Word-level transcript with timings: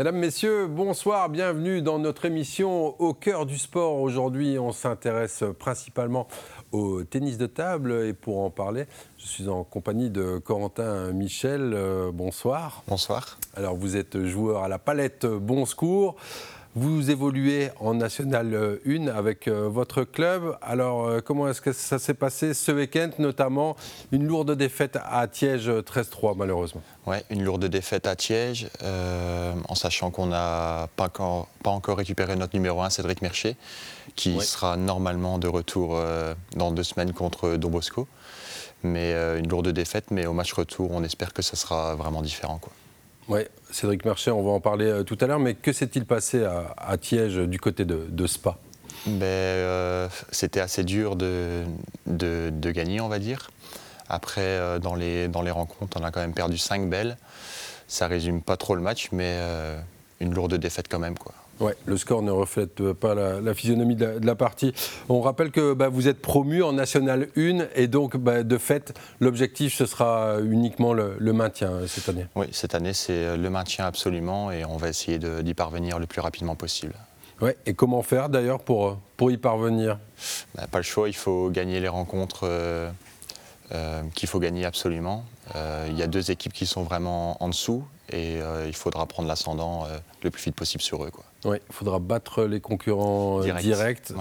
Mesdames, 0.00 0.16
Messieurs, 0.16 0.66
bonsoir, 0.66 1.28
bienvenue 1.28 1.82
dans 1.82 1.98
notre 1.98 2.24
émission 2.24 2.98
Au 3.02 3.12
cœur 3.12 3.44
du 3.44 3.58
sport. 3.58 4.00
Aujourd'hui, 4.00 4.58
on 4.58 4.72
s'intéresse 4.72 5.44
principalement 5.58 6.26
au 6.72 7.04
tennis 7.04 7.36
de 7.36 7.44
table 7.44 7.92
et 8.06 8.14
pour 8.14 8.38
en 8.40 8.48
parler, 8.48 8.86
je 9.18 9.26
suis 9.26 9.48
en 9.50 9.62
compagnie 9.62 10.08
de 10.08 10.38
Corentin 10.38 11.12
Michel. 11.12 11.74
Euh, 11.74 12.10
bonsoir. 12.14 12.82
Bonsoir. 12.88 13.36
Alors, 13.54 13.76
vous 13.76 13.98
êtes 13.98 14.24
joueur 14.24 14.62
à 14.62 14.68
la 14.68 14.78
palette 14.78 15.26
Bon 15.26 15.66
Secours. 15.66 16.16
Vous 16.76 17.10
évoluez 17.10 17.70
en 17.80 17.94
National 17.94 18.78
1 18.86 19.08
avec 19.08 19.48
euh, 19.48 19.68
votre 19.68 20.04
club. 20.04 20.56
Alors, 20.62 21.04
euh, 21.04 21.20
comment 21.20 21.48
est-ce 21.48 21.60
que 21.60 21.72
ça 21.72 21.98
s'est 21.98 22.14
passé 22.14 22.54
ce 22.54 22.70
week-end, 22.70 23.10
notamment 23.18 23.74
une 24.12 24.24
lourde 24.24 24.52
défaite 24.52 24.96
à 25.04 25.26
Tiège 25.26 25.68
13-3, 25.68 26.36
malheureusement? 26.36 26.80
Oui, 27.08 27.16
une 27.30 27.42
lourde 27.42 27.64
défaite 27.64 28.06
à 28.06 28.14
Tiège, 28.14 28.68
euh, 28.84 29.52
en 29.68 29.74
sachant 29.74 30.12
qu'on 30.12 30.26
n'a 30.26 30.86
pas 30.94 31.06
encore, 31.06 31.48
pas 31.64 31.70
encore 31.70 31.96
récupéré 31.96 32.36
notre 32.36 32.54
numéro 32.54 32.80
1, 32.82 32.90
Cédric 32.90 33.20
Mercher, 33.20 33.56
qui 34.14 34.40
sera 34.40 34.76
normalement 34.76 35.40
de 35.40 35.48
retour 35.48 36.00
dans 36.54 36.70
deux 36.70 36.84
semaines 36.84 37.12
contre 37.12 37.56
Don 37.56 37.70
Bosco. 37.70 38.06
Mais 38.84 39.12
une 39.38 39.48
lourde 39.48 39.68
défaite, 39.70 40.12
mais 40.12 40.26
au 40.26 40.32
match 40.32 40.52
retour, 40.52 40.90
on 40.92 41.02
espère 41.02 41.32
que 41.32 41.42
ça 41.42 41.56
sera 41.56 41.96
vraiment 41.96 42.22
différent. 42.22 42.58
Quoi. 42.58 42.72
Oui, 43.30 43.42
Cédric 43.70 44.04
Mercher, 44.04 44.32
on 44.32 44.42
va 44.42 44.50
en 44.50 44.58
parler 44.58 44.86
euh, 44.86 45.04
tout 45.04 45.16
à 45.20 45.28
l'heure, 45.28 45.38
mais 45.38 45.54
que 45.54 45.72
s'est-il 45.72 46.04
passé 46.04 46.44
à, 46.44 46.96
Tiège 46.98 47.36
du 47.36 47.60
côté 47.60 47.84
de, 47.84 48.26
Spa? 48.26 48.58
Ben, 49.06 49.24
euh, 49.24 50.08
C'était 50.32 50.58
assez 50.58 50.82
dur 50.82 51.14
de, 51.14 51.62
gagner, 52.72 53.00
on 53.00 53.06
va 53.06 53.20
dire. 53.20 53.52
Après, 54.08 54.40
euh, 54.40 54.80
dans, 54.80 54.96
les, 54.96 55.28
rencontres, 55.52 55.96
on 56.00 56.02
a 56.02 56.10
quand 56.10 56.18
même 56.18 56.34
perdu 56.34 56.58
5 56.58 56.90
belles. 56.90 57.16
Ça 57.86 58.08
résume 58.08 58.42
pas 58.42 58.56
trop 58.56 58.74
le 58.74 58.82
match, 58.82 59.10
mais 59.12 59.38
une 60.18 60.34
lourde 60.34 60.54
défaite 60.54 60.86
quand 60.88 60.98
même. 60.98 61.14
Ouais, 61.60 61.74
le 61.84 61.98
score 61.98 62.22
ne 62.22 62.30
reflète 62.30 62.92
pas 62.94 63.14
la, 63.14 63.54
physionomie 63.54 63.94
de 63.94 64.18
la, 64.22 64.34
partie. 64.34 64.72
On 65.10 65.20
rappelle 65.20 65.50
que 65.50 65.74
bah, 65.74 65.88
vous 65.88 66.08
êtes 66.08 66.22
promu 66.22 66.62
en 66.62 66.72
National 66.72 67.28
1 67.36 67.66
et 67.74 67.86
donc 67.86 68.16
bah, 68.16 68.42
de 68.42 68.58
fait, 68.58 68.98
l'objectif 69.20 69.74
ce 69.74 69.84
sera 69.84 70.40
uniquement 70.40 70.94
le, 70.94 71.32
maintien 71.32 71.70
euh, 71.70 71.86
cette 71.86 72.08
année. 72.08 72.26
Oui, 72.34 72.46
cette 72.52 72.74
année 72.74 72.94
c'est 72.94 73.36
le 73.36 73.50
maintien 73.50 73.84
absolument 73.84 74.50
et 74.50 74.64
on 74.64 74.78
va 74.78 74.88
essayer 74.88 75.18
d'y 75.18 75.54
parvenir 75.54 75.98
le 75.98 76.06
plus 76.06 76.22
rapidement 76.22 76.56
possible. 76.56 76.94
Ouais, 77.42 77.56
et 77.66 77.74
comment 77.74 78.02
faire 78.02 78.30
d'ailleurs 78.30 78.60
pour, 78.60 78.98
pour 79.18 79.30
y 79.30 79.36
parvenir? 79.36 79.98
Bah, 80.54 80.66
Pas 80.70 80.78
le 80.78 80.84
choix, 80.84 81.08
il 81.08 81.16
faut 81.16 81.50
gagner 81.50 81.80
les 81.80 81.88
rencontres 81.88 82.44
euh, 82.44 82.90
euh, 83.72 84.02
qu'il 84.14 84.28
faut 84.30 84.40
gagner 84.40 84.64
absolument. 84.64 85.26
Il 85.88 85.98
y 85.98 86.02
a 86.02 86.06
deux 86.06 86.30
équipes 86.30 86.52
qui 86.52 86.64
sont 86.64 86.84
vraiment 86.84 87.42
en 87.42 87.48
dessous 87.48 87.84
et 88.12 88.40
il 88.66 88.74
faudra 88.74 89.06
prendre 89.06 89.28
l'ascendant 89.28 89.86
le 90.22 90.30
plus 90.30 90.42
vite 90.42 90.54
possible 90.54 90.82
sur 90.82 91.04
eux. 91.04 91.10
Quoi. 91.10 91.24
Oui, 91.44 91.56
il 91.68 91.74
faudra 91.74 91.98
battre 91.98 92.44
les 92.44 92.60
concurrents 92.60 93.42
euh, 93.42 93.52
directs 93.54 94.12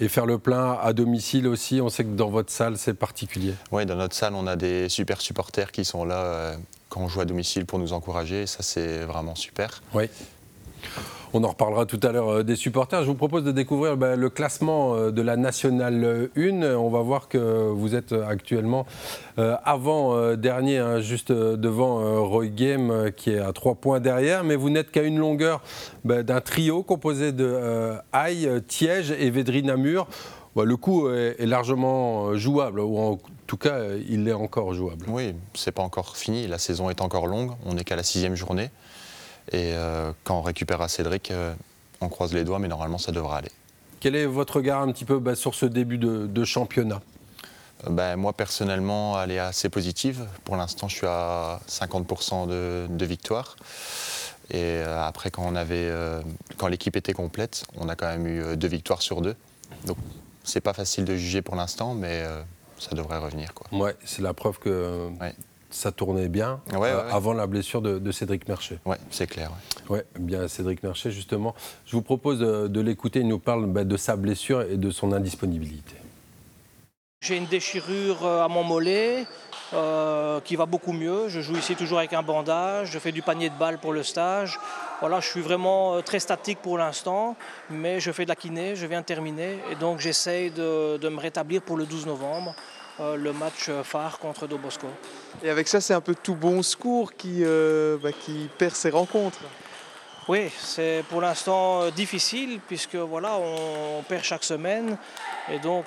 et 0.00 0.08
faire 0.08 0.26
le 0.26 0.38
plein 0.38 0.72
à 0.82 0.92
domicile 0.92 1.46
aussi. 1.46 1.80
On 1.80 1.88
sait 1.88 2.04
que 2.04 2.10
dans 2.10 2.30
votre 2.30 2.50
salle, 2.50 2.76
c'est 2.78 2.94
particulier. 2.94 3.54
Oui, 3.70 3.86
dans 3.86 3.94
notre 3.94 4.14
salle, 4.14 4.34
on 4.34 4.46
a 4.46 4.56
des 4.56 4.88
super 4.88 5.20
supporters 5.20 5.70
qui 5.70 5.84
sont 5.84 6.04
là 6.04 6.18
euh, 6.18 6.56
quand 6.88 7.00
on 7.00 7.08
joue 7.08 7.20
à 7.20 7.24
domicile 7.24 7.64
pour 7.64 7.78
nous 7.78 7.92
encourager. 7.92 8.46
ça, 8.46 8.62
c'est 8.62 9.04
vraiment 9.04 9.34
super. 9.34 9.82
Oui. 9.94 10.08
On 11.36 11.42
en 11.42 11.48
reparlera 11.48 11.84
tout 11.84 11.98
à 12.04 12.12
l'heure 12.12 12.28
euh, 12.28 12.42
des 12.44 12.54
supporters. 12.54 13.02
Je 13.02 13.08
vous 13.08 13.16
propose 13.16 13.42
de 13.42 13.50
découvrir 13.50 13.96
bah, 13.96 14.14
le 14.14 14.30
classement 14.30 14.94
euh, 14.94 15.10
de 15.10 15.20
la 15.20 15.36
Nationale 15.36 16.30
1. 16.36 16.62
On 16.76 16.88
va 16.90 17.00
voir 17.00 17.26
que 17.26 17.70
vous 17.70 17.96
êtes 17.96 18.12
actuellement 18.12 18.86
euh, 19.40 19.56
avant-dernier, 19.64 20.78
hein, 20.78 21.00
juste 21.00 21.32
devant 21.32 22.24
Roy 22.24 22.46
Game 22.46 23.10
qui 23.16 23.30
est 23.30 23.40
à 23.40 23.52
trois 23.52 23.74
points 23.74 23.98
derrière. 23.98 24.44
Mais 24.44 24.54
vous 24.54 24.70
n'êtes 24.70 24.92
qu'à 24.92 25.02
une 25.02 25.18
longueur 25.18 25.60
bah, 26.04 26.22
d'un 26.22 26.40
trio 26.40 26.84
composé 26.84 27.32
de 27.32 27.96
Haï, 28.12 28.48
Tiège 28.68 29.10
et 29.10 29.28
Védry 29.30 29.64
Namur. 29.64 30.06
Bah, 30.54 30.64
le 30.64 30.76
coup 30.76 31.10
est, 31.10 31.44
largement 31.46 32.36
jouable, 32.36 32.78
ou 32.78 32.96
en 32.96 33.18
tout 33.48 33.56
cas, 33.56 33.80
il 34.08 34.28
est 34.28 34.32
encore 34.32 34.72
jouable. 34.72 35.06
Oui, 35.08 35.34
c'est 35.54 35.72
pas 35.72 35.82
encore 35.82 36.16
fini. 36.16 36.46
La 36.46 36.58
saison 36.58 36.90
est 36.90 37.00
encore 37.00 37.26
longue. 37.26 37.50
On 37.66 37.74
n'est 37.74 37.82
qu'à 37.82 37.96
la 37.96 38.04
sixième 38.04 38.36
journée. 38.36 38.70
Et 39.52 39.72
euh, 39.74 40.12
quand 40.24 40.38
on 40.38 40.42
récupérera 40.42 40.88
Cédric, 40.88 41.30
euh, 41.30 41.54
on 42.00 42.08
croise 42.08 42.32
les 42.32 42.44
doigts, 42.44 42.58
mais 42.58 42.68
normalement 42.68 42.98
ça 42.98 43.12
devra 43.12 43.38
aller. 43.38 43.50
Quel 44.00 44.14
est 44.16 44.26
votre 44.26 44.56
regard 44.56 44.82
un 44.82 44.92
petit 44.92 45.04
peu 45.04 45.18
bah, 45.18 45.34
sur 45.34 45.54
ce 45.54 45.66
début 45.66 45.98
de, 45.98 46.44
championnat? 46.44 47.00
Bah, 47.88 48.16
Moi 48.16 48.32
personnellement, 48.32 49.20
elle 49.22 49.30
est 49.30 49.38
assez 49.38 49.68
positive. 49.68 50.26
Pour 50.44 50.56
l'instant, 50.56 50.88
je 50.88 50.96
suis 50.96 51.06
à 51.06 51.60
50% 51.68 52.48
de, 52.48 52.86
de, 52.88 53.06
victoire. 53.06 53.56
Et 54.50 54.80
après, 54.80 55.30
quand, 55.30 55.42
on 55.46 55.56
avait, 55.56 55.90
quand 56.58 56.68
l'équipe 56.68 56.96
était 56.96 57.14
complète, 57.14 57.64
on 57.78 57.88
a 57.88 57.96
quand 57.96 58.06
même 58.06 58.26
eu 58.26 58.56
deux 58.58 58.68
victoires 58.68 59.00
sur 59.00 59.22
deux. 59.22 59.36
Donc 59.86 59.96
c'est 60.42 60.60
pas 60.60 60.74
facile 60.74 61.06
de 61.06 61.16
juger 61.16 61.40
pour 61.40 61.56
l'instant, 61.56 61.94
mais 61.94 62.24
ça 62.78 62.94
devrait 62.94 63.16
revenir. 63.16 63.54
Quoi. 63.54 63.66
Ouais, 63.78 63.96
c'est 64.04 64.20
la 64.20 64.34
preuve 64.34 64.58
que 64.58 65.08
ça 65.74 65.90
tournait 65.92 66.28
bien 66.28 66.60
euh, 66.72 67.10
avant 67.10 67.32
la 67.32 67.46
blessure 67.46 67.82
de, 67.82 68.12
Cédric 68.12 68.48
Mercher. 68.48 68.78
Oui, 68.84 68.96
c'est 69.10 69.26
clair. 69.26 69.50
Oui, 69.88 69.98
bien 70.18 70.46
Cédric 70.46 70.82
Mercher, 70.82 71.10
justement. 71.10 71.54
Je 71.84 71.96
vous 71.96 72.02
propose 72.02 72.38
de, 72.38 72.80
l'écouter. 72.80 73.20
Il 73.20 73.28
nous 73.28 73.40
parle 73.40 73.66
bah, 73.66 73.84
de 73.84 73.96
sa 73.96 74.16
blessure 74.16 74.62
et 74.62 74.76
de 74.76 74.90
son 74.90 75.12
indisponibilité. 75.12 75.96
J'ai 77.22 77.36
une 77.36 77.46
déchirure 77.46 78.24
euh, 78.24 78.44
à 78.44 78.48
mon 78.48 78.62
mollet 78.62 79.26
euh, 79.72 80.40
qui 80.40 80.56
va 80.56 80.66
beaucoup 80.66 80.92
mieux. 80.92 81.28
Je 81.28 81.40
joue 81.40 81.56
ici 81.56 81.74
toujours 81.74 81.98
avec 81.98 82.12
un 82.12 82.22
bandage. 82.22 82.90
Je 82.92 82.98
fais 82.98 83.12
du 83.12 83.22
panier 83.22 83.50
de 83.50 83.58
balles 83.58 83.78
pour 83.78 83.92
le 83.92 84.02
stage. 84.02 84.60
Voilà, 85.00 85.20
je 85.20 85.28
suis 85.28 85.40
vraiment 85.40 86.00
très 86.02 86.20
statique 86.20 86.58
pour 86.62 86.78
l'instant, 86.78 87.36
mais 87.68 87.98
je 87.98 88.12
fais 88.12 88.24
de 88.24 88.28
la 88.28 88.36
kiné, 88.36 88.76
je 88.76 88.86
viens 88.86 89.00
de 89.00 89.06
terminer 89.06 89.58
et 89.70 89.74
donc 89.74 89.98
j'essaye 89.98 90.50
de, 90.50 90.98
de 90.98 91.08
me 91.08 91.18
rétablir 91.18 91.62
pour 91.62 91.76
le 91.76 91.84
12 91.84 92.06
novembre. 92.06 92.54
Euh, 93.00 93.16
le 93.16 93.32
match 93.32 93.70
phare 93.82 94.18
contre 94.20 94.46
Dobosco. 94.46 94.86
Et 95.42 95.50
avec 95.50 95.66
ça, 95.66 95.80
c'est 95.80 95.94
un 95.94 96.00
peu 96.00 96.14
tout 96.14 96.36
bon 96.36 96.62
secours 96.62 97.12
qui, 97.14 97.40
euh, 97.42 97.98
bah, 98.00 98.10
qui 98.12 98.48
perd 98.56 98.74
ses 98.74 98.90
rencontres. 98.90 99.40
Oui, 100.28 100.48
c'est 100.58 101.04
pour 101.10 101.20
l'instant 101.20 101.82
euh, 101.82 101.90
difficile 101.90 102.60
puisque 102.66 102.94
voilà, 102.94 103.36
on, 103.36 104.02
perd 104.02 104.22
chaque 104.22 104.44
semaine. 104.44 104.96
Et 105.52 105.58
donc 105.58 105.84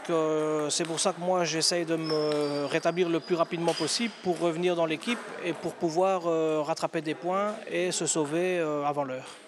c'est 0.69 0.83
pour 0.83 0.99
ça 0.99 1.11
que 1.11 1.19
moi 1.19 1.43
j'essaye 1.43 1.83
de 1.83 1.95
me 1.95 2.65
rétablir 2.65 3.09
le 3.09 3.19
plus 3.19 3.33
rapidement 3.33 3.73
possible 3.73 4.13
pour 4.21 4.39
revenir 4.39 4.75
dans 4.75 4.85
l'équipe 4.85 5.17
et 5.43 5.53
pour 5.53 5.73
pouvoir 5.73 6.23
rattraper 6.63 7.01
des 7.01 7.15
points 7.15 7.55
et 7.71 7.91
se 7.91 8.05
sauver 8.05 8.59
avant 8.85 9.03
l'heure. 9.03 9.46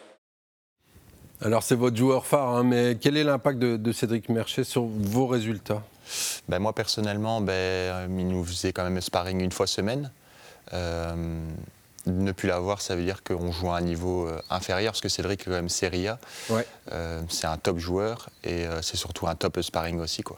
Alors 1.41 1.63
c'est 1.63 1.75
votre 1.75 1.95
joueur 1.95 2.25
phare, 2.25 2.49
hein, 2.49 2.63
mais 2.63 2.97
quel 2.99 3.15
est 3.15 3.23
l'impact 3.23 3.59
de, 3.59 3.91
Cédric 3.93 4.27
Mercher 4.27 4.65
sur 4.65 4.83
vos 4.83 5.25
résultats? 5.25 5.83
Ben, 6.49 6.59
Moi 6.59 6.73
personnellement, 6.73 7.39
ben, 7.39 8.09
il 8.19 8.27
nous 8.27 8.43
faisait 8.43 8.73
quand 8.73 8.83
même 8.83 8.99
sparring 8.99 9.39
une 9.39 9.51
fois 9.51 9.65
semaine. 9.65 10.11
Euh, 10.73 11.15
ne 12.07 12.31
plus 12.33 12.49
l'avoir, 12.49 12.81
ça 12.81 12.95
veut 12.95 13.03
dire 13.03 13.23
qu'on 13.23 13.53
joue 13.53 13.69
à 13.69 13.77
un 13.77 13.81
niveau 13.81 14.27
euh, 14.27 14.41
inférieur, 14.49 14.91
parce 14.91 14.99
que 14.99 15.07
Cédric 15.07 15.41
est 15.41 15.45
quand 15.45 15.51
même 15.51 15.69
Serie 15.69 16.09
A. 16.09 16.19
Euh, 16.91 17.21
c'est 17.29 17.47
un 17.47 17.57
top 17.57 17.77
joueur 17.77 18.29
et 18.43 18.65
c'est 18.81 18.97
surtout 18.97 19.27
un 19.27 19.35
top 19.35 19.61
sparring 19.61 19.99
aussi. 19.99 20.23
Quoi. 20.23 20.37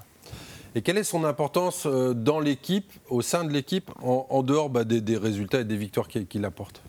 Et 0.76 0.84
quelle 0.84 1.00
est 1.00 1.04
son 1.04 1.24
importance 1.24 1.88
dans 1.88 2.40
l'équipe, 2.40 2.92
au 3.10 3.24
sein 3.24 3.44
de 3.44 3.52
l'équipe, 3.52 3.90
en, 4.04 4.44
dehors 4.44 4.70
bah, 4.70 4.84
des, 4.84 5.18
résultats 5.18 5.62
et 5.62 5.66
des 5.66 5.78
victoires 5.78 6.08
qu'il 6.08 6.46
apporte? 6.46 6.82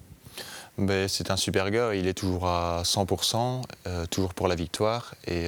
Ben, 0.78 1.08
c'est 1.08 1.30
un 1.30 1.36
super 1.36 1.70
gars, 1.70 1.94
il 1.94 2.06
est 2.06 2.14
toujours 2.14 2.46
à 2.46 2.82
100%, 2.84 3.62
toujours 4.10 4.34
pour 4.34 4.48
la 4.48 4.54
victoire, 4.54 5.14
et 5.26 5.46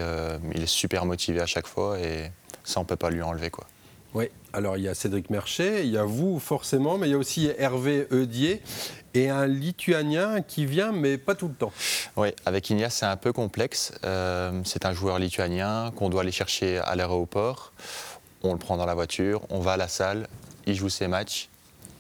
il 0.55 0.63
est 0.63 0.67
super 0.67 1.07
motivé 1.07 1.41
à 1.41 1.47
chaque 1.47 1.67
fois, 1.67 1.99
et 1.99 2.31
ça, 2.65 2.81
on 2.81 2.83
ne 2.83 2.89
peut 2.89 2.97
pas 2.97 3.11
lui 3.11 3.23
enlever. 3.23 3.51
Quoi. 3.51 3.67
Oui, 4.15 4.31
alors 4.53 4.77
il 4.77 4.85
y 4.85 4.89
a 4.89 4.95
Cédric 4.95 5.29
Mercher, 5.29 5.83
il 5.83 5.91
y 5.91 5.99
a 5.99 6.05
vous 6.05 6.39
forcément, 6.39 6.99
mais 6.99 7.09
il 7.09 7.11
y 7.11 7.15
a 7.15 7.19
aussi 7.19 7.51
Hervé 7.59 8.07
Eudier 8.13 8.63
et 9.13 9.29
un 9.29 9.47
Lituanien 9.47 10.41
qui 10.41 10.67
vient, 10.67 10.93
mais 10.93 11.19
pas 11.19 11.35
tout 11.35 11.49
le 11.49 11.55
temps. 11.55 11.73
Oui, 12.17 12.29
avec 12.47 12.71
Ignace, 12.71 12.95
c'est 12.95 13.07
un 13.07 13.17
peu 13.17 13.33
complexe. 13.33 13.93
Euh, 14.05 14.61
c'est 14.65 14.87
un 14.87 14.93
joueur 14.93 15.19
lituanien 15.19 15.93
qu'on 15.97 16.11
doit 16.11 16.23
aller 16.23 16.33
chercher 16.33 16.79
à 16.79 16.95
l'aéroport. 16.95 17.73
On 18.45 18.53
le 18.53 18.59
prend 18.59 18.77
dans 18.77 18.87
la 18.87 18.95
voiture, 18.95 19.43
on 19.51 19.59
va 19.59 19.73
à 19.73 19.77
la 19.77 19.89
salle, 19.89 20.29
il 20.67 20.75
joue 20.75 20.89
ses 20.89 21.09
matchs, 21.09 21.49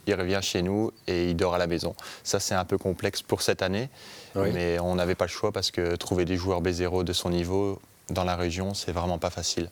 il 0.06 0.14
revient 0.14 0.40
chez 0.42 0.62
nous 0.62 0.90
et 1.06 1.30
il 1.30 1.36
dort 1.36 1.54
à 1.54 1.58
la 1.58 1.66
maison. 1.66 1.94
Ça, 2.22 2.40
c'est 2.40 2.54
un 2.54 2.64
peu 2.64 2.78
complexe 2.78 3.22
pour 3.22 3.42
cette 3.42 3.62
année, 3.62 3.88
mais 4.34 4.78
on 4.78 4.94
n'avait 4.94 5.14
pas 5.14 5.26
le 5.26 5.30
choix 5.30 5.52
parce 5.52 5.70
que 5.70 5.96
trouver 5.96 6.24
des 6.24 6.36
joueurs 6.36 6.62
B0 6.62 7.04
de 7.04 7.12
son 7.12 7.30
niveau 7.30 7.80
dans 8.10 8.24
la 8.24 8.36
région, 8.36 8.74
c'est 8.74 8.92
vraiment 8.92 9.18
pas 9.18 9.30
facile 9.30 9.70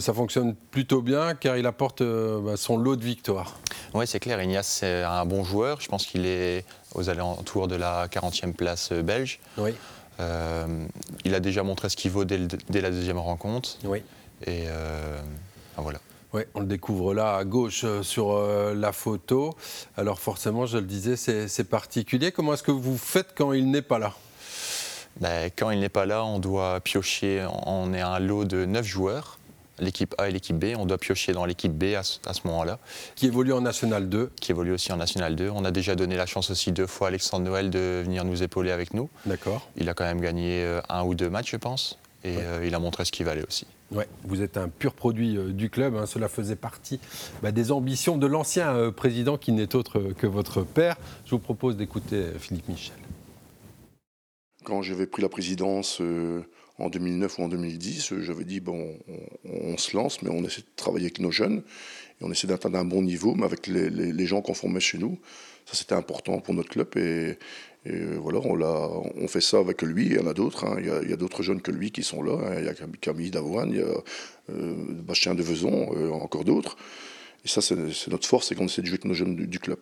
ça 0.00 0.12
fonctionne 0.12 0.54
plutôt 0.54 1.02
bien 1.02 1.34
car 1.34 1.56
il 1.56 1.66
apporte 1.66 2.00
euh, 2.00 2.40
bah, 2.40 2.56
son 2.56 2.76
lot 2.76 2.96
de 2.96 3.04
victoires. 3.04 3.58
Oui, 3.94 4.06
c'est 4.06 4.20
clair. 4.20 4.40
Ignace, 4.42 4.66
c'est 4.66 5.02
un 5.02 5.24
bon 5.24 5.44
joueur. 5.44 5.80
Je 5.80 5.88
pense 5.88 6.06
qu'il 6.06 6.26
est 6.26 6.64
aux 6.94 7.08
alentours 7.08 7.68
de 7.68 7.76
la 7.76 8.06
40e 8.08 8.52
place 8.52 8.90
euh, 8.92 9.02
belge. 9.02 9.40
Oui. 9.58 9.74
Euh, 10.20 10.86
il 11.24 11.34
a 11.34 11.40
déjà 11.40 11.62
montré 11.62 11.88
ce 11.88 11.96
qu'il 11.96 12.10
vaut 12.10 12.24
dès, 12.24 12.38
la 12.38 12.90
deuxième 12.90 13.18
rencontre. 13.18 13.76
Oui. 13.84 14.02
Et 14.46 14.64
voilà. 15.76 15.98
Oui, 16.36 16.42
on 16.54 16.60
le 16.60 16.66
découvre 16.66 17.14
là 17.14 17.34
à 17.36 17.44
gauche 17.44 17.86
sur 18.02 18.38
la 18.74 18.92
photo. 18.92 19.54
Alors 19.96 20.18
forcément, 20.20 20.66
je 20.66 20.76
le 20.76 20.84
disais, 20.84 21.16
c'est 21.16 21.64
particulier. 21.64 22.30
Comment 22.30 22.52
est-ce 22.52 22.62
que 22.62 22.70
vous 22.72 22.98
faites 22.98 23.28
quand 23.34 23.54
il 23.54 23.70
n'est 23.70 23.80
pas 23.80 23.98
là? 23.98 24.12
Ben, 25.18 25.50
quand 25.56 25.70
il 25.70 25.80
n'est 25.80 25.88
pas 25.88 26.04
là, 26.04 26.22
on 26.26 26.38
doit 26.38 26.78
piocher. 26.80 27.46
On 27.64 27.94
est 27.94 28.02
un 28.02 28.18
lot 28.18 28.44
de 28.44 28.66
9 28.66 28.84
joueurs, 28.84 29.38
l'équipe 29.78 30.14
A 30.18 30.28
et 30.28 30.30
l'équipe 30.30 30.58
B. 30.58 30.74
On 30.78 30.84
doit 30.84 30.98
piocher 30.98 31.32
dans 31.32 31.46
l'équipe 31.46 31.72
B 31.72 31.94
à 31.94 32.02
ce, 32.02 32.18
moment-là, 32.44 32.78
Qui 33.14 33.28
évolue 33.28 33.54
en 33.54 33.62
National 33.62 34.10
2. 34.10 34.30
qui 34.38 34.52
évolue 34.52 34.72
aussi 34.72 34.92
en 34.92 34.98
National 34.98 35.36
2. 35.36 35.48
On 35.48 35.64
a 35.64 35.70
déjà 35.70 35.94
donné 35.94 36.16
la 36.16 36.26
chance 36.26 36.50
aussi 36.50 36.70
deux 36.70 36.86
fois 36.86 37.06
à 37.06 37.08
Alexandre 37.08 37.46
Noël 37.46 37.70
de 37.70 38.02
venir 38.04 38.26
nous 38.26 38.42
épauler 38.42 38.72
avec 38.72 38.92
nous. 38.92 39.08
D'accord. 39.24 39.66
Il 39.78 39.88
a 39.88 39.94
quand 39.94 40.04
même 40.04 40.20
gagné 40.20 40.62
euh, 40.64 40.82
un 40.90 41.02
ou 41.02 41.14
deux 41.14 41.30
matchs, 41.30 41.52
je 41.52 41.56
pense. 41.56 41.98
Et 42.24 42.36
Ouais. 42.36 42.42
euh, 42.44 42.66
il 42.66 42.74
a 42.74 42.78
montré 42.78 43.06
ce 43.06 43.12
qu'il 43.12 43.24
valait 43.24 43.46
aussi. 43.48 43.66
Ouais, 43.92 44.08
vous 44.24 44.42
êtes 44.42 44.56
un 44.56 44.68
pur 44.68 44.94
produit 44.94 45.36
euh, 45.36 45.52
du 45.52 45.70
club. 45.70 45.94
hein. 45.94 46.06
Cela 46.06 46.28
faisait 46.28 46.56
partie 46.56 46.98
bah, 47.42 47.52
des 47.52 47.70
ambitions 47.70 48.18
de 48.18 48.26
l'ancien 48.26 48.74
euh, 48.74 48.90
président 48.90 49.38
qui 49.38 49.52
n'est 49.52 49.76
autre 49.76 50.00
euh, 50.00 50.12
que 50.12 50.26
votre 50.26 50.62
père. 50.64 50.96
Je 51.24 51.30
vous 51.30 51.38
propose 51.38 51.76
d'écouter 51.76 52.24
Philippe 52.38 52.68
Michel. 52.68 52.96
Quand 54.64 54.82
j'avais 54.82 55.06
pris 55.06 55.22
la 55.22 55.28
présidence 55.28 56.00
en 56.78 56.88
2009 56.90 57.38
ou 57.38 57.42
en 57.44 57.48
2010, 57.48 58.12
euh, 58.12 58.22
j'avais 58.22 58.44
dit 58.44 58.58
bon, 58.58 58.96
on, 59.44 59.76
se 59.78 59.96
lance, 59.96 60.20
mais 60.22 60.30
on 60.30 60.42
essaie 60.42 60.62
de 60.62 60.66
travailler 60.74 61.04
avec 61.06 61.20
nos 61.20 61.30
jeunes 61.30 61.62
et 62.20 62.24
on 62.24 62.32
essaie 62.32 62.48
d'atteindre 62.48 62.78
un 62.78 62.84
bon 62.84 63.02
niveau, 63.02 63.34
mais 63.36 63.44
avec 63.44 63.68
les, 63.68 63.88
les- 63.88 64.12
les 64.12 64.26
gens 64.26 64.42
qu'on 64.42 64.54
formait 64.54 64.80
chez 64.80 64.98
nous. 64.98 65.16
Ça, 65.66 65.74
c'était 65.74 65.94
important 65.94 66.40
pour 66.40 66.54
notre 66.54 66.68
club 66.70 66.88
et, 66.96 67.38
et, 67.86 68.16
voilà, 68.16 68.40
on, 68.40 69.28
fait 69.28 69.40
ça 69.40 69.58
avec 69.58 69.82
lui. 69.82 70.06
Il 70.06 70.12
y 70.14 70.18
en 70.18 70.26
a 70.26 70.34
d'autres. 70.34 70.64
hein. 70.64 70.76
Il 70.80 71.08
y 71.08 71.12
a, 71.12 71.16
d'autres 71.16 71.42
jeunes 71.42 71.62
que 71.62 71.70
lui 71.70 71.90
qui 71.90 72.02
sont 72.02 72.22
là. 72.22 72.32
hein. 72.34 72.54
Il 72.58 72.64
y 72.64 72.68
a 72.68 72.74
Cam- 72.74 72.96
Camille 73.00 73.30
Davoine, 73.30 73.70
il 73.70 73.78
y 73.78 73.82
a 73.82 74.02
euh, 74.50 74.74
Bastien 75.02 75.34
de 75.34 75.42
Vezon, 75.42 75.90
euh, 75.96 76.10
encore 76.10 76.44
d'autres. 76.44 76.76
Et 77.44 77.48
ça, 77.48 77.60
c'est 77.60 77.76
notre 78.08 78.26
force, 78.26 78.48
c'est 78.48 78.54
qu'on 78.54 78.64
essaie 78.64 78.82
de 78.82 78.86
jouer 78.86 78.94
avec 78.94 79.04
nos 79.04 79.14
jeunes 79.14 79.36
du- 79.36 79.58
club. 79.60 79.78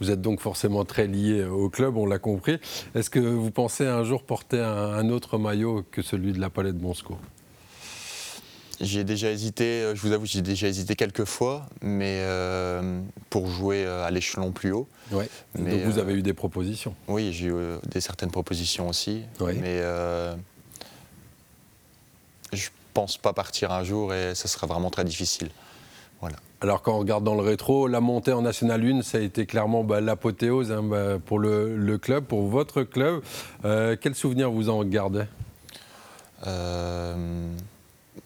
Vous 0.00 0.10
êtes 0.10 0.20
donc 0.22 0.40
forcément 0.40 0.84
très 0.84 1.06
lié 1.06 1.44
au 1.44 1.68
club, 1.68 1.96
on 1.96 2.06
l'a 2.06 2.18
compris. 2.18 2.58
Est-ce 2.94 3.10
que 3.10 3.20
vous 3.20 3.50
pensez 3.50 3.86
un 3.86 4.02
jour 4.02 4.22
porter 4.24 4.58
un, 4.58 4.94
un 4.94 5.10
autre 5.10 5.38
maillot 5.38 5.84
que 5.90 6.02
celui 6.02 6.32
de 6.32 6.40
la 6.40 6.50
Palette 6.50 6.78
Bonsco? 6.78 7.18
J'ai 8.80 9.04
déjà 9.04 9.30
hésité, 9.30 9.64
euh, 9.64 9.94
je 9.94 10.00
vous 10.00 10.12
avoue, 10.12 10.26
j'ai 10.26 10.42
déjà 10.42 10.66
hésité 10.66 10.96
quelques 10.96 11.24
fois, 11.24 11.66
mais 11.82 12.20
euh, 12.20 13.00
pour 13.28 13.48
jouer 13.48 13.84
euh, 13.84 14.06
à 14.06 14.10
l'échelon 14.10 14.52
plus 14.52 14.72
haut. 14.72 14.88
Oui. 15.12 15.24
Mais, 15.54 15.70
Donc 15.70 15.92
vous 15.92 15.98
avez 15.98 16.14
eu 16.14 16.22
des 16.22 16.32
propositions. 16.32 16.94
Oui, 17.06 17.32
j'ai 17.32 17.48
eu 17.48 17.54
des 17.88 18.00
certaines 18.00 18.30
propositions 18.30 18.88
aussi, 18.88 19.22
mais 19.40 19.82
je 22.52 22.68
pense 22.94 23.18
pas 23.18 23.32
partir 23.32 23.70
un 23.70 23.84
jour 23.84 24.12
et 24.14 24.34
ça 24.34 24.48
sera 24.48 24.66
vraiment 24.66 24.90
très 24.90 25.04
difficile. 25.04 25.50
Alors 26.62 26.82
quand 26.82 26.94
on 26.94 26.98
regarde 26.98 27.24
dans 27.24 27.34
le 27.34 27.40
rétro, 27.40 27.88
la 27.88 28.00
montée 28.00 28.34
en 28.34 28.42
National 28.42 28.84
1, 28.84 29.00
ça 29.00 29.16
a 29.16 29.20
été 29.22 29.46
clairement 29.46 29.82
bah, 29.82 30.02
l'apothéose 30.02 30.70
hein, 30.70 30.82
bah, 30.82 31.18
pour 31.24 31.38
le, 31.38 31.74
le 31.74 31.96
club, 31.96 32.24
pour 32.24 32.48
votre 32.48 32.82
club. 32.82 33.22
Euh, 33.64 33.96
quel 33.98 34.14
souvenir 34.14 34.50
vous 34.50 34.68
en 34.68 34.84
gardez? 34.84 35.24
Euh, 36.46 37.46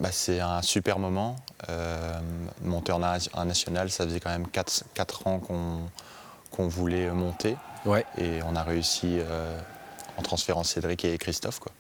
bah, 0.00 0.10
c'est 0.12 0.40
un 0.40 0.62
super 0.62 0.98
moment. 0.98 1.36
Euh, 1.70 2.18
monter 2.62 2.92
en, 2.92 2.98
na- 2.98 3.18
en 3.32 3.44
national, 3.44 3.90
ça 3.90 4.04
faisait 4.04 4.20
quand 4.20 4.30
même 4.30 4.46
4, 4.48 5.26
ans 5.26 5.40
qu'on 6.50 6.68
voulait 6.68 7.10
monter 7.10 7.56
Ouais. 7.86 8.04
et 8.18 8.40
on 8.46 8.56
a 8.56 8.62
réussi 8.62 9.18
euh, 9.20 9.58
en 10.16 10.22
transférant 10.22 10.64
Cédric 10.64 11.04
et 11.04 11.18
Christophe. 11.18 11.58
Quoi. 11.58 11.72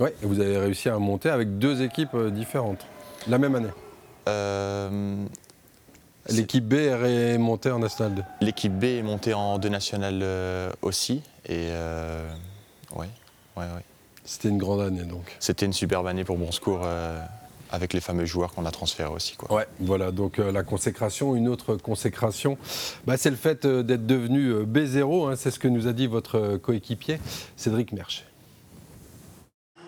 Ouais, 0.00 0.14
et 0.22 0.26
vous 0.26 0.38
avez 0.40 0.56
réussi 0.58 0.88
à 0.88 0.98
monter 0.98 1.30
avec 1.30 1.58
deux 1.58 1.82
équipes 1.82 2.14
euh, 2.14 2.30
différentes, 2.30 2.86
la 3.26 3.38
même 3.38 3.54
année. 3.56 3.70
Euh, 4.28 5.24
L'équipe 6.30 6.66
B 6.68 6.74
est 6.74 7.38
montée 7.38 7.70
en 7.70 7.78
National 7.78 8.14
2. 8.16 8.22
L'équipe 8.42 8.72
B 8.78 8.84
est 8.84 9.02
montée 9.02 9.32
en 9.32 9.58
deux 9.58 9.70
nationales 9.70 10.20
euh, 10.22 10.70
aussi. 10.82 11.22
Et 11.48 11.70
ouais, 12.94 13.08
ouais, 13.56 13.64
ouais. 13.64 13.84
C'était 14.26 14.48
une 14.50 14.58
grande 14.58 14.82
année 14.82 15.04
donc. 15.04 15.34
C'était 15.40 15.64
une 15.64 15.72
superbe 15.72 16.06
année 16.06 16.24
pour 16.24 16.36
Bon 16.36 16.52
Secours 16.52 16.80
avec 17.70 17.92
les 17.92 18.00
fameux 18.00 18.24
joueurs 18.24 18.54
qu'on 18.54 18.66
a 18.66 18.70
transférés 18.70 19.12
aussi. 19.12 19.36
Quoi. 19.36 19.52
Ouais, 19.54 19.66
voilà, 19.80 20.10
donc 20.10 20.38
euh, 20.38 20.52
la 20.52 20.62
consécration, 20.62 21.34
une 21.34 21.48
autre 21.48 21.76
consécration, 21.76 22.58
bah, 23.06 23.16
c'est 23.16 23.30
le 23.30 23.36
fait 23.36 23.64
euh, 23.64 23.82
d'être 23.82 24.06
devenu 24.06 24.48
euh, 24.48 24.64
B0, 24.64 25.30
hein, 25.30 25.36
c'est 25.36 25.50
ce 25.50 25.58
que 25.58 25.68
nous 25.68 25.86
a 25.86 25.92
dit 25.92 26.06
votre 26.06 26.56
coéquipier, 26.58 27.20
Cédric 27.56 27.92
Merchet. 27.92 28.24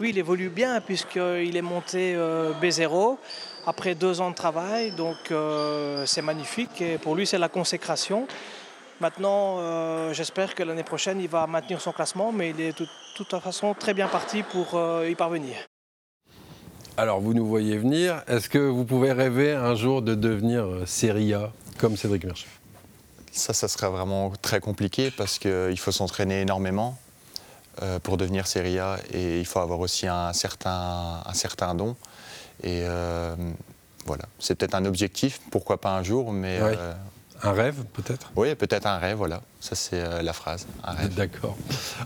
Oui, 0.00 0.10
il 0.10 0.18
évolue 0.18 0.48
bien 0.48 0.80
puisqu'il 0.80 1.56
est 1.56 1.62
monté 1.62 2.14
euh, 2.14 2.52
B0 2.62 3.18
après 3.66 3.94
deux 3.94 4.22
ans 4.22 4.30
de 4.30 4.34
travail, 4.34 4.92
donc 4.92 5.30
euh, 5.30 6.06
c'est 6.06 6.22
magnifique 6.22 6.80
et 6.80 6.96
pour 6.96 7.14
lui 7.14 7.26
c'est 7.26 7.38
la 7.38 7.50
consécration. 7.50 8.26
Maintenant, 9.00 9.56
euh, 9.58 10.14
j'espère 10.14 10.54
que 10.54 10.62
l'année 10.62 10.84
prochaine 10.84 11.20
il 11.20 11.28
va 11.28 11.46
maintenir 11.46 11.82
son 11.82 11.92
classement, 11.92 12.32
mais 12.32 12.50
il 12.50 12.60
est 12.62 12.78
de 12.80 12.86
toute 13.14 13.38
façon 13.40 13.74
très 13.74 13.92
bien 13.92 14.08
parti 14.08 14.42
pour 14.42 14.74
euh, 14.74 15.06
y 15.08 15.14
parvenir. 15.14 15.56
Alors 16.96 17.20
vous 17.20 17.32
nous 17.34 17.46
voyez 17.46 17.78
venir, 17.78 18.22
est-ce 18.28 18.48
que 18.48 18.58
vous 18.58 18.84
pouvez 18.84 19.12
rêver 19.12 19.52
un 19.52 19.74
jour 19.74 20.02
de 20.02 20.14
devenir 20.14 20.64
euh, 20.64 20.86
Serie 20.86 21.32
A 21.34 21.50
comme 21.78 21.96
Cédric 21.96 22.24
Merchet 22.24 22.46
Ça, 23.32 23.54
ça 23.54 23.68
sera 23.68 23.88
vraiment 23.88 24.32
très 24.42 24.60
compliqué 24.60 25.10
parce 25.10 25.38
qu'il 25.38 25.78
faut 25.78 25.92
s'entraîner 25.92 26.42
énormément 26.42 26.98
euh, 27.82 27.98
pour 28.00 28.16
devenir 28.18 28.46
Serie 28.46 28.78
A 28.78 28.98
et 29.14 29.40
il 29.40 29.46
faut 29.46 29.60
avoir 29.60 29.80
aussi 29.80 30.06
un 30.06 30.32
certain, 30.34 31.22
un 31.24 31.32
certain 31.34 31.74
don. 31.74 31.96
Et 32.62 32.82
euh, 32.84 33.34
voilà, 34.04 34.24
c'est 34.38 34.54
peut-être 34.54 34.74
un 34.74 34.84
objectif, 34.84 35.40
pourquoi 35.50 35.80
pas 35.80 35.96
un 35.96 36.02
jour, 36.02 36.32
mais 36.32 36.60
Ouais. 36.60 36.74
euh, 36.78 36.92
Un 37.42 37.52
rêve 37.52 37.84
peut-être? 37.94 38.32
Oui, 38.36 38.54
peut-être 38.54 38.86
un 38.86 38.98
rêve, 38.98 39.16
voilà. 39.16 39.42
Ça, 39.60 39.74
c'est 39.74 40.00
euh, 40.00 40.20
la 40.22 40.32
phrase, 40.32 40.66
un 40.84 40.92
rêve. 40.92 41.14
D'accord. 41.14 41.56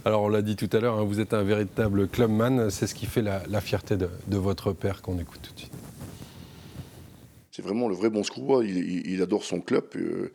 Alors 0.04 0.22
on 0.22 0.28
l'a 0.28 0.42
dit 0.42 0.54
tout 0.56 0.68
à 0.72 0.78
l'heure, 0.80 0.98
hein, 0.98 1.04
vous 1.04 1.18
êtes 1.20 1.34
un 1.34 1.42
véritable 1.42 2.06
clubman, 2.08 2.70
c'est 2.70 2.86
ce 2.86 2.94
qui 2.94 3.06
fait 3.06 3.22
la, 3.22 3.42
la 3.48 3.60
fierté 3.60 3.96
de, 3.96 4.08
de 4.28 4.36
votre 4.36 4.72
père 4.72 5.02
qu'on 5.02 5.18
écoute 5.18 5.40
tout 5.42 5.52
de 5.54 5.58
suite. 5.58 5.72
C'est 7.50 7.62
vraiment 7.62 7.88
le 7.88 7.94
vrai 7.94 8.10
bon 8.10 8.22
scourois. 8.24 8.64
Il, 8.64 8.76
il- 8.78 9.10
il 9.12 9.22
adore 9.22 9.44
son 9.44 9.60
club. 9.60 9.84
euh, 9.96 10.32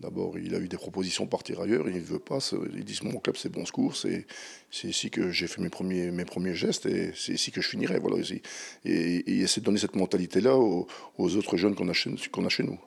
D'abord, 0.00 0.38
il 0.38 0.54
a 0.54 0.58
eu 0.58 0.66
des 0.66 0.78
propositions 0.78 1.24
de 1.24 1.28
partir 1.28 1.60
ailleurs. 1.60 1.86
Il 1.88 1.96
ne 1.96 2.00
veut 2.00 2.18
pas. 2.18 2.38
Il 2.74 2.84
dit 2.84 2.98
Mon 3.02 3.18
club, 3.18 3.36
c'est 3.36 3.50
bon 3.50 3.66
secours. 3.66 3.96
C'est 3.96 4.26
c'est 4.70 4.88
ici 4.88 5.10
que 5.10 5.30
j'ai 5.30 5.46
fait 5.46 5.60
mes 5.60 5.68
premiers, 5.68 6.10
mes 6.10 6.24
premiers 6.24 6.54
gestes 6.54 6.86
et 6.86 7.12
c'est 7.14 7.32
ici 7.34 7.50
que 7.50 7.60
je 7.60 7.68
finirai. 7.68 7.98
Voilà. 7.98 8.16
Et, 8.26 8.40
et 8.86 9.24
il 9.30 9.42
essaie 9.42 9.60
de 9.60 9.66
donner 9.66 9.78
cette 9.78 9.96
mentalité-là 9.96 10.56
aux, 10.56 10.86
aux 11.18 11.36
autres 11.36 11.56
jeunes 11.58 11.74
qu'on 11.74 11.88
a, 11.88 11.92
chez- 11.92 12.14
qu'on 12.32 12.46
a 12.46 12.48
chez 12.48 12.62
nous. 12.62 12.78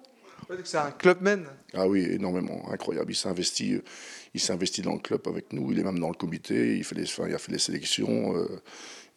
C'est 0.64 0.78
un 0.78 0.92
clubman. 0.92 1.46
Ah 1.74 1.88
oui, 1.88 2.04
énormément, 2.12 2.70
incroyable. 2.72 3.12
Il 3.12 3.16
s'est 3.16 3.30
investi, 3.30 3.80
il 4.34 4.40
s'est 4.40 4.54
investi 4.54 4.82
dans 4.82 4.94
le 4.94 5.00
club 5.00 5.22
avec 5.28 5.54
nous. 5.54 5.72
Il 5.72 5.80
est 5.80 5.84
même 5.84 6.00
dans 6.00 6.10
le 6.10 6.16
comité. 6.16 6.78
Il, 6.78 6.84
fait 6.84 6.96
les, 6.96 7.04
enfin, 7.04 7.26
il 7.28 7.36
a 7.36 7.38
fait 7.38 7.52
les 7.52 7.60
sélections. 7.60 8.36
euh, 8.36 8.62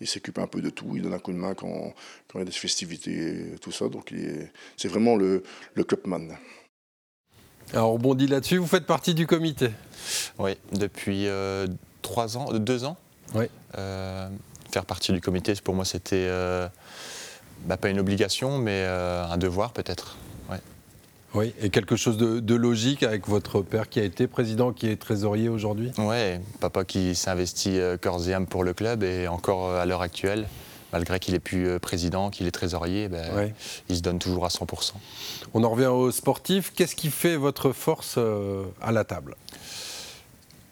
il 0.00 0.06
s'occupe 0.06 0.38
un 0.38 0.46
peu 0.46 0.60
de 0.60 0.68
tout. 0.70 0.92
Il 0.94 1.02
donne 1.02 1.14
un 1.14 1.18
coup 1.18 1.32
de 1.32 1.38
main 1.38 1.54
quand, 1.54 1.94
quand 2.28 2.34
il 2.34 2.38
y 2.38 2.42
a 2.42 2.44
des 2.44 2.52
festivités, 2.52 3.54
et 3.54 3.58
tout 3.58 3.72
ça. 3.72 3.88
Donc, 3.88 4.10
il 4.10 4.18
est- 4.24 4.52
c'est 4.76 4.88
vraiment 4.88 5.16
le, 5.16 5.42
le 5.74 5.84
clubman. 5.84 6.36
Alors 7.72 7.90
on 7.90 7.94
rebondit 7.94 8.28
là-dessus, 8.28 8.58
vous 8.58 8.66
faites 8.66 8.86
partie 8.86 9.12
du 9.12 9.26
comité? 9.26 9.70
Oui, 10.38 10.52
depuis 10.72 11.26
euh, 11.26 11.66
trois 12.00 12.36
ans, 12.36 12.52
euh, 12.52 12.58
deux 12.60 12.84
ans. 12.84 12.96
Oui. 13.34 13.46
Euh, 13.76 14.28
faire 14.70 14.84
partie 14.84 15.12
du 15.12 15.20
comité, 15.20 15.52
pour 15.64 15.74
moi, 15.74 15.84
c'était 15.84 16.28
euh, 16.28 16.68
bah, 17.64 17.76
pas 17.76 17.88
une 17.88 17.98
obligation, 17.98 18.58
mais 18.58 18.82
euh, 18.84 19.24
un 19.24 19.36
devoir 19.36 19.72
peut-être. 19.72 20.16
Oui, 21.36 21.52
et 21.60 21.68
quelque 21.70 21.96
chose 21.96 22.16
de, 22.16 22.40
de 22.40 22.54
logique 22.54 23.02
avec 23.02 23.28
votre 23.28 23.60
père 23.60 23.88
qui 23.90 24.00
a 24.00 24.04
été 24.04 24.26
président, 24.26 24.72
qui 24.72 24.88
est 24.88 24.96
trésorier 24.96 25.48
aujourd'hui? 25.50 25.92
Ouais, 25.98 26.40
papa 26.60 26.84
qui 26.84 27.14
s'investit 27.14 27.78
euh, 27.78 27.98
corps 27.98 28.26
et 28.28 28.32
âme 28.32 28.46
pour 28.46 28.64
le 28.64 28.72
club 28.72 29.02
et 29.02 29.28
encore 29.28 29.68
euh, 29.68 29.82
à 29.82 29.84
l'heure 29.84 30.00
actuelle, 30.00 30.48
malgré 30.94 31.18
qu'il 31.20 31.34
est 31.34 31.38
plus 31.40 31.68
euh, 31.68 31.78
président, 31.78 32.30
qu'il 32.30 32.46
est 32.46 32.50
trésorier, 32.52 33.08
ben, 33.08 33.34
Ouais. 33.36 33.54
il 33.90 33.96
se 33.96 34.00
donne 34.00 34.18
toujours 34.18 34.46
à 34.46 34.48
100%. 34.48 34.92
On 35.52 35.62
en 35.62 35.68
revient 35.70 35.86
aux 35.86 36.10
sportifs. 36.10 36.72
Qu'est-ce 36.74 36.96
qui 36.96 37.10
fait 37.10 37.36
votre 37.36 37.72
force 37.72 38.14
euh, 38.16 38.64
à 38.80 38.90
la 38.90 39.04
table? 39.04 39.36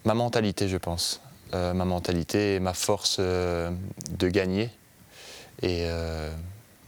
Ma 0.06 0.14
mentalité, 0.14 0.68
je 0.68 0.78
pense. 0.78 1.20
Euh, 1.52 1.74
ma 1.74 1.84
mentalité 1.84 2.54
et 2.54 2.60
ma 2.60 2.72
force 2.74 3.18
euh, 3.20 3.70
de 4.18 4.28
gagner. 4.28 4.70
Et 5.62 5.86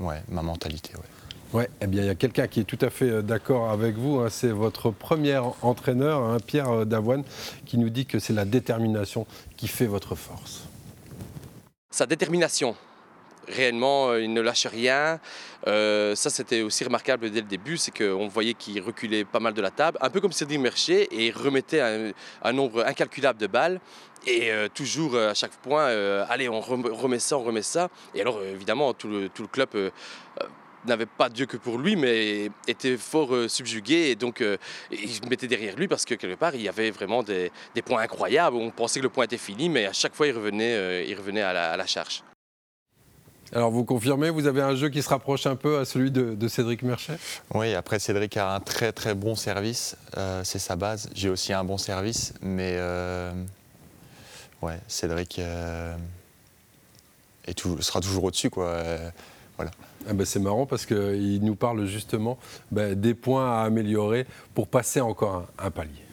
ouais, 0.01 0.21
ma 0.29 0.43
mentalité, 0.43 0.91
ouais. 0.97 1.16
Ouais, 1.53 1.69
eh 1.81 1.87
bien, 1.87 2.03
il 2.03 2.07
y 2.07 2.11
a 2.11 2.15
quelqu'un 2.15 2.49
qui 2.49 2.61
est 2.61 2.65
tout 2.65 2.79
à 2.81 2.91
fait 2.91 3.09
euh, 3.09 3.23
d'accord 3.23 3.71
avec 3.71 3.97
vous. 3.97 4.19
hein. 4.21 4.29
C'est 4.31 4.51
votre 4.51 4.91
premier 4.91 5.39
entraîneur, 5.63 6.23
hein, 6.23 6.39
Pierre 6.45 6.71
euh, 6.71 6.85
Davoine, 6.85 7.25
qui 7.65 7.79
nous 7.79 7.89
dit 7.89 8.05
que 8.05 8.19
c'est 8.19 8.33
la 8.33 8.45
détermination 8.45 9.27
qui 9.57 9.69
fait 9.69 9.87
votre 9.87 10.15
force. 10.17 10.65
sa 11.91 12.07
détermination. 12.07 12.77
Réellement, 13.49 14.09
euh, 14.09 14.21
il 14.23 14.33
ne 14.33 14.41
lâche 14.41 14.67
rien. 14.67 15.21
Ça, 15.67 16.31
c'était 16.31 16.63
aussi 16.63 16.85
remarquable 16.85 17.29
dès 17.31 17.41
le 17.41 17.47
début, 17.47 17.77
c'est 17.77 17.91
qu'on 17.91 18.29
voyait 18.29 18.55
qu'il 18.55 18.81
reculait 18.81 19.25
pas 19.25 19.41
mal 19.41 19.53
de 19.53 19.61
la 19.61 19.73
table, 19.73 19.99
un 20.01 20.11
peu 20.11 20.21
comme 20.21 20.31
Cédric 20.31 20.61
Mercier, 20.61 21.03
et 21.13 21.27
il 21.27 21.33
remettait 21.33 21.81
un, 21.81 22.53
nombre 22.53 22.85
incalculable 22.87 23.41
de 23.41 23.49
balles. 23.49 23.81
Et 24.29 24.53
toujours 24.75 25.17
à 25.17 25.35
chaque 25.35 25.57
point, 25.57 25.87
allez, 26.29 26.49
on 26.49 26.61
rem- 26.61 26.87
remet 26.87 27.19
ça, 27.19 27.37
on 27.37 27.43
remet 27.43 27.63
ça. 27.63 27.89
Et 28.15 28.21
alors, 28.21 28.41
évidemment, 28.45 28.95
tout 28.95 29.09
le, 29.09 29.29
club 29.51 29.71
n'avait 30.87 31.07
pas 31.07 31.29
Dieu 31.29 31.47
que 31.47 31.57
pour 31.57 31.79
lui, 31.79 31.97
mais 31.97 32.51
était 32.67 32.97
fort 32.97 33.35
subjugué 33.49 34.11
et 34.11 34.15
donc 34.15 34.43
il 34.91 35.09
se 35.09 35.21
mettait 35.29 35.49
derrière 35.49 35.77
lui 35.77 35.89
parce 35.89 36.05
que 36.05 36.15
quelque 36.15 36.39
part 36.39 36.55
il 36.55 36.63
y 36.63 36.69
avait 36.69 36.91
vraiment 36.91 37.23
des, 37.23 37.51
points 37.85 38.03
incroyables. 38.03 38.57
On 38.57 38.71
pensait 38.71 39.01
que 39.01 39.05
le 39.05 39.11
point 39.11 39.25
était 39.25 39.39
fini, 39.39 39.69
mais 39.69 39.87
à 39.87 39.93
chaque 39.93 40.15
fois 40.15 40.27
il 40.27 40.33
revenait, 40.33 41.07
il 41.09 41.15
revenait 41.15 41.43
à 41.43 41.77
la 41.77 41.87
charge. 41.87 42.23
Alors 43.53 43.71
vous 43.71 43.85
confirmez, 43.85 44.31
vous 44.31 44.47
avez 44.47 44.61
un 44.61 44.75
jeu 44.75 44.89
qui 44.89 45.03
se 45.03 45.09
rapproche 45.09 45.47
un 45.47 45.57
peu 45.57 45.79
à 45.79 45.85
celui 45.85 46.11
de, 46.11 46.49
Cédric 46.49 46.83
Merchet? 46.83 47.17
Oui, 47.55 47.75
après 47.75 47.99
Cédric 47.99 48.37
a 48.37 48.55
un 48.55 48.61
très 48.61 48.93
très 48.93 49.15
bon 49.15 49.35
service, 49.35 49.97
euh, 50.17 50.43
c'est 50.45 50.59
sa 50.59 50.75
base. 50.75 51.09
J'ai 51.15 51.29
aussi 51.29 51.53
un 51.53 51.65
bon 51.65 51.79
service, 51.79 52.35
mais 52.41 52.75
euh, 52.77 53.33
ouais, 54.63 54.79
Cédric 54.89 55.39
euh, 55.39 55.97
sera 57.81 58.01
toujours 58.01 58.25
au-dessus. 58.25 58.51
quoi. 58.51 58.83
voilà. 59.57 59.71
Ah 60.09 60.13
ben, 60.13 60.25
c'est 60.25 60.39
marrant 60.39 60.67
parce 60.67 60.87
qu'il 60.87 61.41
nous 61.43 61.57
parle 61.57 61.85
justement 61.87 62.39
ben, 62.71 62.95
des 62.95 63.15
points 63.15 63.61
à 63.61 63.65
améliorer 63.65 64.27
pour 64.55 64.69
passer 64.69 65.01
encore 65.01 65.47
un 65.59 65.71
palier. 65.71 66.07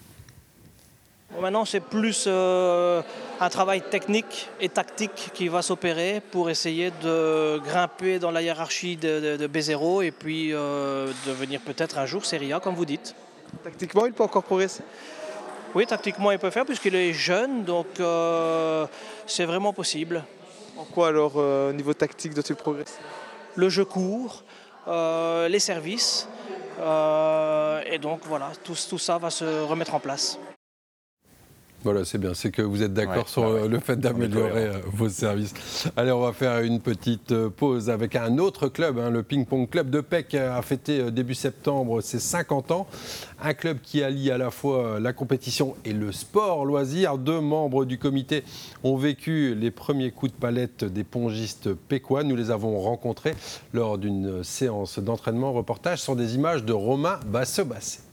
Maintenant, 1.40 1.66
c'est 1.66 1.80
plus 1.80 2.26
euh, 2.28 3.02
un 3.40 3.50
travail 3.50 3.82
technique 3.82 4.50
et 4.60 4.70
tactique 4.70 5.32
qui 5.34 5.48
va 5.48 5.62
s'opérer 5.62 6.22
pour 6.32 6.50
essayer 6.50 6.92
de 7.02 7.60
grimper 7.60 8.20
dans 8.20 8.32
la 8.32 8.42
hiérarchie 8.42 8.98
de, 8.98 9.48
B0 9.48 10.06
et 10.06 10.12
puis 10.12 10.54
euh, 10.54 11.12
devenir 11.26 11.60
peut-être 11.62 11.98
un 11.98 12.06
jour 12.06 12.26
Serie 12.26 12.54
A, 12.54 12.60
comme 12.60 12.76
vous 12.76 12.86
dites. 12.86 13.16
Tactiquement, 13.64 14.06
il 14.06 14.14
peut 14.14 14.24
encore 14.24 14.44
progresser? 14.44 14.84
Oui, 15.76 15.88
tactiquement, 15.88 16.32
il 16.32 16.40
peut 16.40 16.52
faire 16.52 16.66
puisqu'il 16.66 16.96
est 16.96 17.14
jeune, 17.14 17.64
donc 17.64 17.88
euh, 18.00 18.86
c'est 19.26 19.46
vraiment 19.46 19.74
possible. 19.74 20.24
En 20.78 20.84
quoi 20.86 21.08
alors, 21.08 21.36
au 21.36 21.74
niveau 21.74 21.94
tactique, 21.94 22.34
doit-il 22.34 22.56
progresser? 22.56 23.00
Le 23.56 23.70
jeu 23.70 23.86
court, 23.86 24.44
les 24.88 25.60
services, 25.60 26.28
et 26.80 28.00
donc 28.00 28.22
voilà, 28.26 28.52
tout 28.64 28.76
ça 28.76 29.18
va 29.18 29.30
se 29.30 29.64
remettre 29.64 29.94
en 29.96 30.00
place. 30.00 30.40
Voilà, 31.84 32.06
c'est 32.06 32.18
bien. 32.18 32.34
C'est 32.34 32.50
que 32.50 32.62
vous 32.62 32.82
êtes 32.82 32.94
d'accord 32.94 33.28
sur 33.28 33.44
euh, 33.44 33.68
le 33.68 33.78
fait 33.80 33.98
d'améliorer 33.98 34.68
euh, 34.68 34.78
vos 34.86 35.10
services. 35.10 35.54
Allez, 35.98 36.14
on 36.14 36.22
va 36.22 36.32
faire 36.32 36.60
une 36.60 36.80
petite 36.80 37.34
euh, 37.34 37.50
pause 37.50 37.90
avec 37.90 38.16
un 38.16 38.38
autre 38.38 38.70
club. 38.70 38.98
Hein. 39.00 39.10
le 39.10 39.22
Ping 39.22 39.46
Pong 39.46 39.70
Club 39.70 39.90
de 39.90 40.00
Pec 40.00 40.34
a 40.34 40.62
fêté 40.62 41.12
début 41.12 41.36
septembre 41.36 42.00
ses 42.00 42.20
50 42.20 42.72
ans. 42.72 42.88
Un 43.42 43.54
club 43.54 43.80
qui 43.84 44.02
allie 44.02 44.32
à 44.32 44.38
la 44.38 44.50
fois 44.50 44.98
la 45.02 45.12
compétition 45.12 45.76
et 45.84 45.92
le 45.92 46.14
sport 46.14 46.64
loisir. 46.64 47.18
Deux 47.18 47.42
membres 47.42 47.84
du 47.84 47.98
comité 47.98 48.46
ont 48.86 48.96
vécu 48.96 49.54
les 49.54 49.70
premiers 49.70 50.12
coups 50.12 50.32
de 50.32 50.38
palette 50.38 50.86
des 50.86 51.04
pongistes 51.04 51.74
pécois. 51.74 52.24
Nous 52.24 52.38
les 52.38 52.50
avons 52.50 52.80
rencontrés 52.80 53.36
lors 53.74 53.98
d'une 53.98 54.42
séance 54.46 55.00
d'entraînement. 55.00 55.52
Reportage 55.52 56.00
sont 56.00 56.16
des 56.16 56.36
images 56.36 56.64
de 56.64 56.72
Romain 56.72 57.20
Basse-Bassé. 57.26 58.13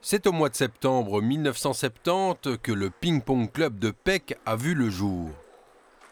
C'est 0.00 0.28
au 0.28 0.32
mois 0.32 0.48
de 0.48 0.54
septembre 0.54 1.20
1970 1.20 2.58
que 2.62 2.70
le 2.70 2.88
ping-pong 2.88 3.50
club 3.50 3.80
de 3.80 3.90
Pec 3.90 4.38
a 4.46 4.54
vu 4.54 4.74
le 4.74 4.90
jour. 4.90 5.28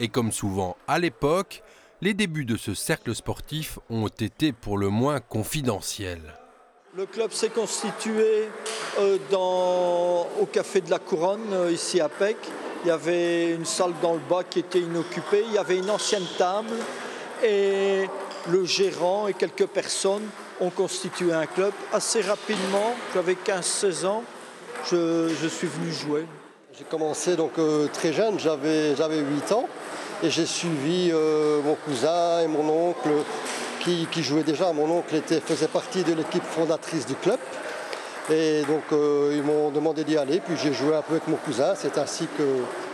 Et 0.00 0.09
comme 0.09 0.33
souvent 0.33 0.76
à 0.88 0.99
l'époque, 0.99 1.62
les 2.00 2.12
débuts 2.12 2.45
de 2.45 2.57
ce 2.57 2.75
cercle 2.75 3.14
sportif 3.14 3.78
ont 3.88 4.09
été 4.09 4.50
pour 4.50 4.76
le 4.76 4.88
moins 4.88 5.21
confidentiels. 5.21 6.35
Le 6.97 7.07
club 7.07 7.31
s'est 7.31 7.50
constitué 7.50 8.49
euh, 8.99 9.19
au 10.40 10.47
Café 10.47 10.81
de 10.81 10.90
la 10.90 10.99
Couronne, 10.99 11.52
euh, 11.52 11.71
ici 11.71 12.00
à 12.00 12.09
Pec. 12.09 12.37
Il 12.85 12.88
y 12.88 12.90
avait 12.90 13.55
une 13.55 13.64
salle 13.64 13.95
dans 14.02 14.14
le 14.14 14.21
bas 14.28 14.43
qui 14.43 14.59
était 14.59 14.81
inoccupée. 14.81 15.45
Il 15.47 15.55
y 15.55 15.59
avait 15.59 15.78
une 15.78 15.90
ancienne 15.90 16.26
table 16.37 16.75
et 17.45 18.09
le 18.49 18.64
gérant 18.64 19.28
et 19.28 19.35
quelques 19.35 19.66
personnes 19.66 20.28
ont 20.61 20.71
constitué 20.71 21.33
un 21.33 21.47
club. 21.47 21.73
Assez 21.93 22.21
rapidement, 22.21 22.95
j'avais 23.15 23.35
15-16 23.35 24.07
ans, 24.07 24.25
je, 24.91 25.49
suis 25.49 25.67
venu 25.67 25.93
jouer. 25.93 26.27
J'ai 26.79 26.85
commencé 26.85 27.37
donc 27.37 27.59
euh, 27.59 27.89
très 27.93 28.13
jeune, 28.13 28.39
j'avais 28.39 28.95
8 28.95 29.53
ans, 29.53 29.69
et 30.23 30.31
j'ai 30.31 30.47
suivi 30.47 31.11
euh, 31.13 31.63
mon 31.63 31.75
cousin 31.75 32.41
et 32.41 32.49
mon 32.49 32.89
oncle 32.89 33.09
qui, 33.81 34.07
qui 34.11 34.23
jouaient 34.23 34.43
déjà. 34.43 34.73
Mon 34.73 34.91
oncle 34.91 35.15
était, 35.15 35.41
faisait 35.41 35.69
partie 35.69 36.05
de 36.05 36.13
l'équipe 36.13 36.45
fondatrice 36.45 37.07
du 37.07 37.15
club. 37.15 37.39
Et 38.29 38.63
donc 38.63 38.83
euh, 38.93 39.35
ils 39.37 39.43
m'ont 39.43 39.71
demandé 39.71 40.03
d'y 40.03 40.17
aller, 40.17 40.41
puis 40.41 40.57
j'ai 40.57 40.73
joué 40.73 40.97
un 40.97 41.03
peu 41.03 41.15
avec 41.15 41.29
mon 41.29 41.37
cousin. 41.37 41.75
C'est 41.77 41.97
ainsi 41.97 42.27
que 42.37 42.43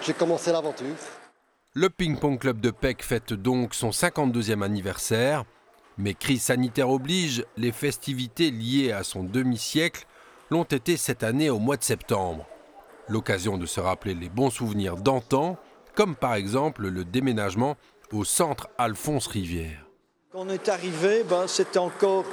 j'ai 0.03 0.13
commencé 0.13 0.53
l'aventure. 0.53 0.87
Le 1.75 1.89
Ping 1.89 2.19
Pong 2.19 2.39
Club 2.39 2.61
de 2.61 2.71
Pec 2.71 3.03
fête 3.03 3.33
donc 3.33 3.75
son 3.75 3.91
52e 3.91 4.63
anniversaire. 4.63 5.45
Mais 5.99 6.15
crise 6.15 6.43
sanitaire 6.43 6.91
oblige, 6.91 7.45
les 7.57 7.73
festivités 7.73 8.51
liées 8.51 8.93
à 8.93 9.03
son 9.03 9.23
demi-siècle 9.25 10.07
l'ont 10.51 10.65
été 10.65 10.97
cette 10.97 11.23
année 11.23 11.51
au 11.51 11.59
mois 11.59 11.77
de 11.77 11.85
septembre. 11.85 12.47
L'occasion 13.09 13.59
de 13.59 13.67
se 13.67 13.81
rappeler 13.81 14.15
les 14.15 14.29
bons 14.29 14.51
souvenirs 14.51 14.97
d'antan, 14.97 15.59
comme 15.95 16.17
par 16.17 16.35
exemple 16.35 16.89
le 16.89 17.05
déménagement 17.05 17.77
au 18.13 18.25
centre 18.25 18.69
Alphonse 18.79 19.27
Rivière. 19.27 19.87
Quand 20.33 20.47
on 20.47 20.49
est 20.49 20.69
arrivé, 20.69 21.25
ben, 21.29 21.47
c'était 21.47 21.79
encore 21.79 22.25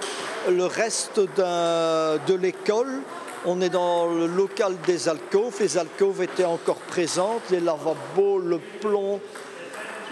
le 0.50 0.66
reste 0.66 1.20
de 1.20 2.34
l'école. 2.34 3.02
On 3.46 3.62
est 3.62 3.70
dans 3.70 4.08
le 4.08 4.28
local 4.28 4.76
des 4.86 5.10
alcôves. 5.10 5.58
Les 5.60 5.78
alcôves 5.78 6.22
étaient 6.22 6.46
encore 6.46 6.78
présentes, 6.78 7.42
les 7.52 7.60
lavabos, 7.60 8.40
le 8.40 8.60
plomb, 8.80 9.20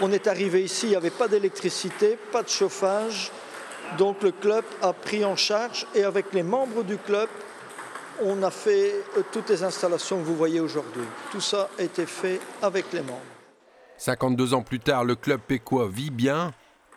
on 0.00 0.12
est 0.12 0.28
arrivé 0.28 0.62
ici, 0.62 0.86
il 0.86 0.90
n'y 0.90 0.96
avait 0.96 1.10
pas 1.10 1.26
d'électricité, 1.26 2.16
pas 2.30 2.44
de 2.44 2.48
chauffage. 2.48 3.32
Donc 3.96 4.22
le 4.22 4.32
club 4.32 4.64
a 4.82 4.92
pris 4.92 5.24
en 5.24 5.36
charge 5.36 5.86
et 5.94 6.04
avec 6.04 6.32
les 6.32 6.42
membres 6.42 6.82
du 6.82 6.98
club, 6.98 7.28
on 8.22 8.42
a 8.42 8.50
fait 8.50 8.94
euh, 9.16 9.22
toutes 9.32 9.48
les 9.48 9.62
installations 9.62 10.18
que 10.18 10.24
vous 10.24 10.36
voyez 10.36 10.60
aujourd'hui. 10.60 11.04
Tout 11.30 11.40
ça 11.40 11.68
a 11.78 11.82
été 11.82 12.04
fait 12.04 12.40
avec 12.60 12.92
les 12.92 13.00
membres. 13.00 13.20
52 13.96 14.54
ans 14.54 14.62
plus 14.62 14.80
tard, 14.80 15.04
le 15.04 15.14
club 15.14 15.40
pécois 15.40 15.88
vit 15.88 16.10
bien. 16.10 16.52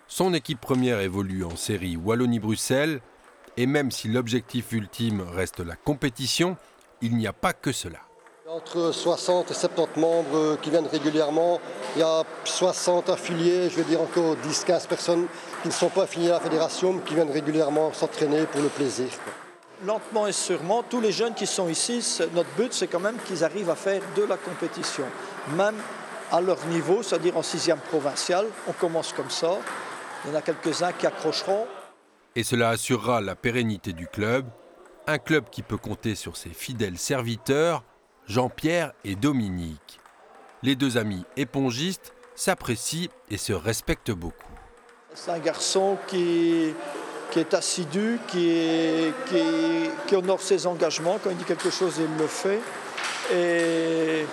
Son 0.08 0.34
équipe 0.34 0.60
première 0.60 1.00
évolue 1.00 1.44
en 1.44 1.56
série 1.56 1.96
Wallonie-Bruxelles. 1.96 3.02
Et 3.58 3.66
même 3.66 3.92
si 3.92 4.08
l'objectif 4.08 4.72
ultime 4.72 5.22
reste 5.22 5.60
la 5.60 5.76
compétition, 5.76 6.58
il 7.02 7.16
n'y 7.18 7.28
a 7.28 7.34
pas 7.34 7.54
que 7.54 7.72
cela. 7.72 8.00
Entre 8.54 8.92
60 8.92 9.50
et 9.50 9.54
70 9.54 9.98
membres 9.98 10.58
qui 10.62 10.72
viennent 10.72 10.88
régulièrement. 10.92 11.62
Il 11.96 12.00
y 12.00 12.04
a 12.04 12.24
60 12.44 13.10
affiliés, 13.10 13.70
je 13.70 13.78
veux 13.78 13.86
dire 13.86 14.02
encore 14.02 14.36
10-15 14.46 14.88
personnes 14.88 15.28
qui 15.62 15.70
ne 15.70 15.74
sont 15.74 15.88
pas 15.88 16.04
affiliées 16.04 16.32
à 16.32 16.34
la 16.34 16.40
fédération, 16.42 16.92
mais 16.92 17.02
qui 17.04 17.16
viennent 17.16 17.32
régulièrement 17.32 17.94
s'entraîner 17.94 18.46
pour 18.48 18.60
le 18.60 18.68
plaisir. 18.68 19.08
Lentement 19.86 20.28
et 20.28 20.34
sûrement, 20.34 20.84
tous 20.84 21.00
les 21.00 21.14
jeunes 21.14 21.34
qui 21.34 21.48
sont 21.48 21.70
ici, 21.70 22.06
notre 22.34 22.50
but 22.58 22.74
c'est 22.74 22.88
quand 22.88 23.00
même 23.00 23.16
qu'ils 23.26 23.42
arrivent 23.46 23.70
à 23.70 23.76
faire 23.76 24.02
de 24.18 24.24
la 24.24 24.36
compétition, 24.36 25.06
même 25.56 25.78
à 26.30 26.42
leur 26.42 26.66
niveau, 26.66 27.04
c'est-à-dire 27.04 27.38
en 27.38 27.44
sixième 27.44 27.80
provincial. 27.80 28.48
On 28.68 28.74
commence 28.74 29.14
comme 29.14 29.30
ça. 29.30 29.60
Il 30.26 30.32
y 30.32 30.36
en 30.36 30.38
a 30.38 30.42
quelques-uns 30.42 30.92
qui 30.92 31.08
accrocheront. 31.08 31.68
Et 32.36 32.44
cela 32.44 32.72
assurera 32.72 33.22
la 33.22 33.36
pérennité 33.36 33.94
du 33.94 34.08
club, 34.08 34.46
un 35.08 35.20
club 35.20 35.46
qui 35.50 35.64
peut 35.64 35.78
compter 35.78 36.16
sur 36.16 36.36
ses 36.36 36.50
fidèles 36.50 36.98
serviteurs 36.98 37.86
Jean-Pierre 38.28 38.94
et 39.04 39.16
Dominique. 39.16 40.00
Les 40.64 40.76
deux 40.76 40.98
amis 40.98 41.24
épongistes 41.38 42.14
s'apprécient 42.36 43.10
et 43.30 43.38
se 43.38 43.54
respectent 43.54 44.12
beaucoup. 44.12 44.52
C'est 45.14 45.32
un 45.32 45.40
garçon 45.40 45.98
qui, 46.08 46.74
est 47.36 47.54
assidu, 47.54 48.20
qui, 48.28 50.16
honore 50.16 50.42
ses 50.42 50.66
engagements. 50.68 51.20
Quand 51.24 51.30
il 51.32 51.38
dit 51.38 51.44
quelque 51.44 51.70
chose, 51.70 51.96
il 52.00 52.18
le 52.18 52.28
fait. 52.28 52.60
Et 53.34 54.26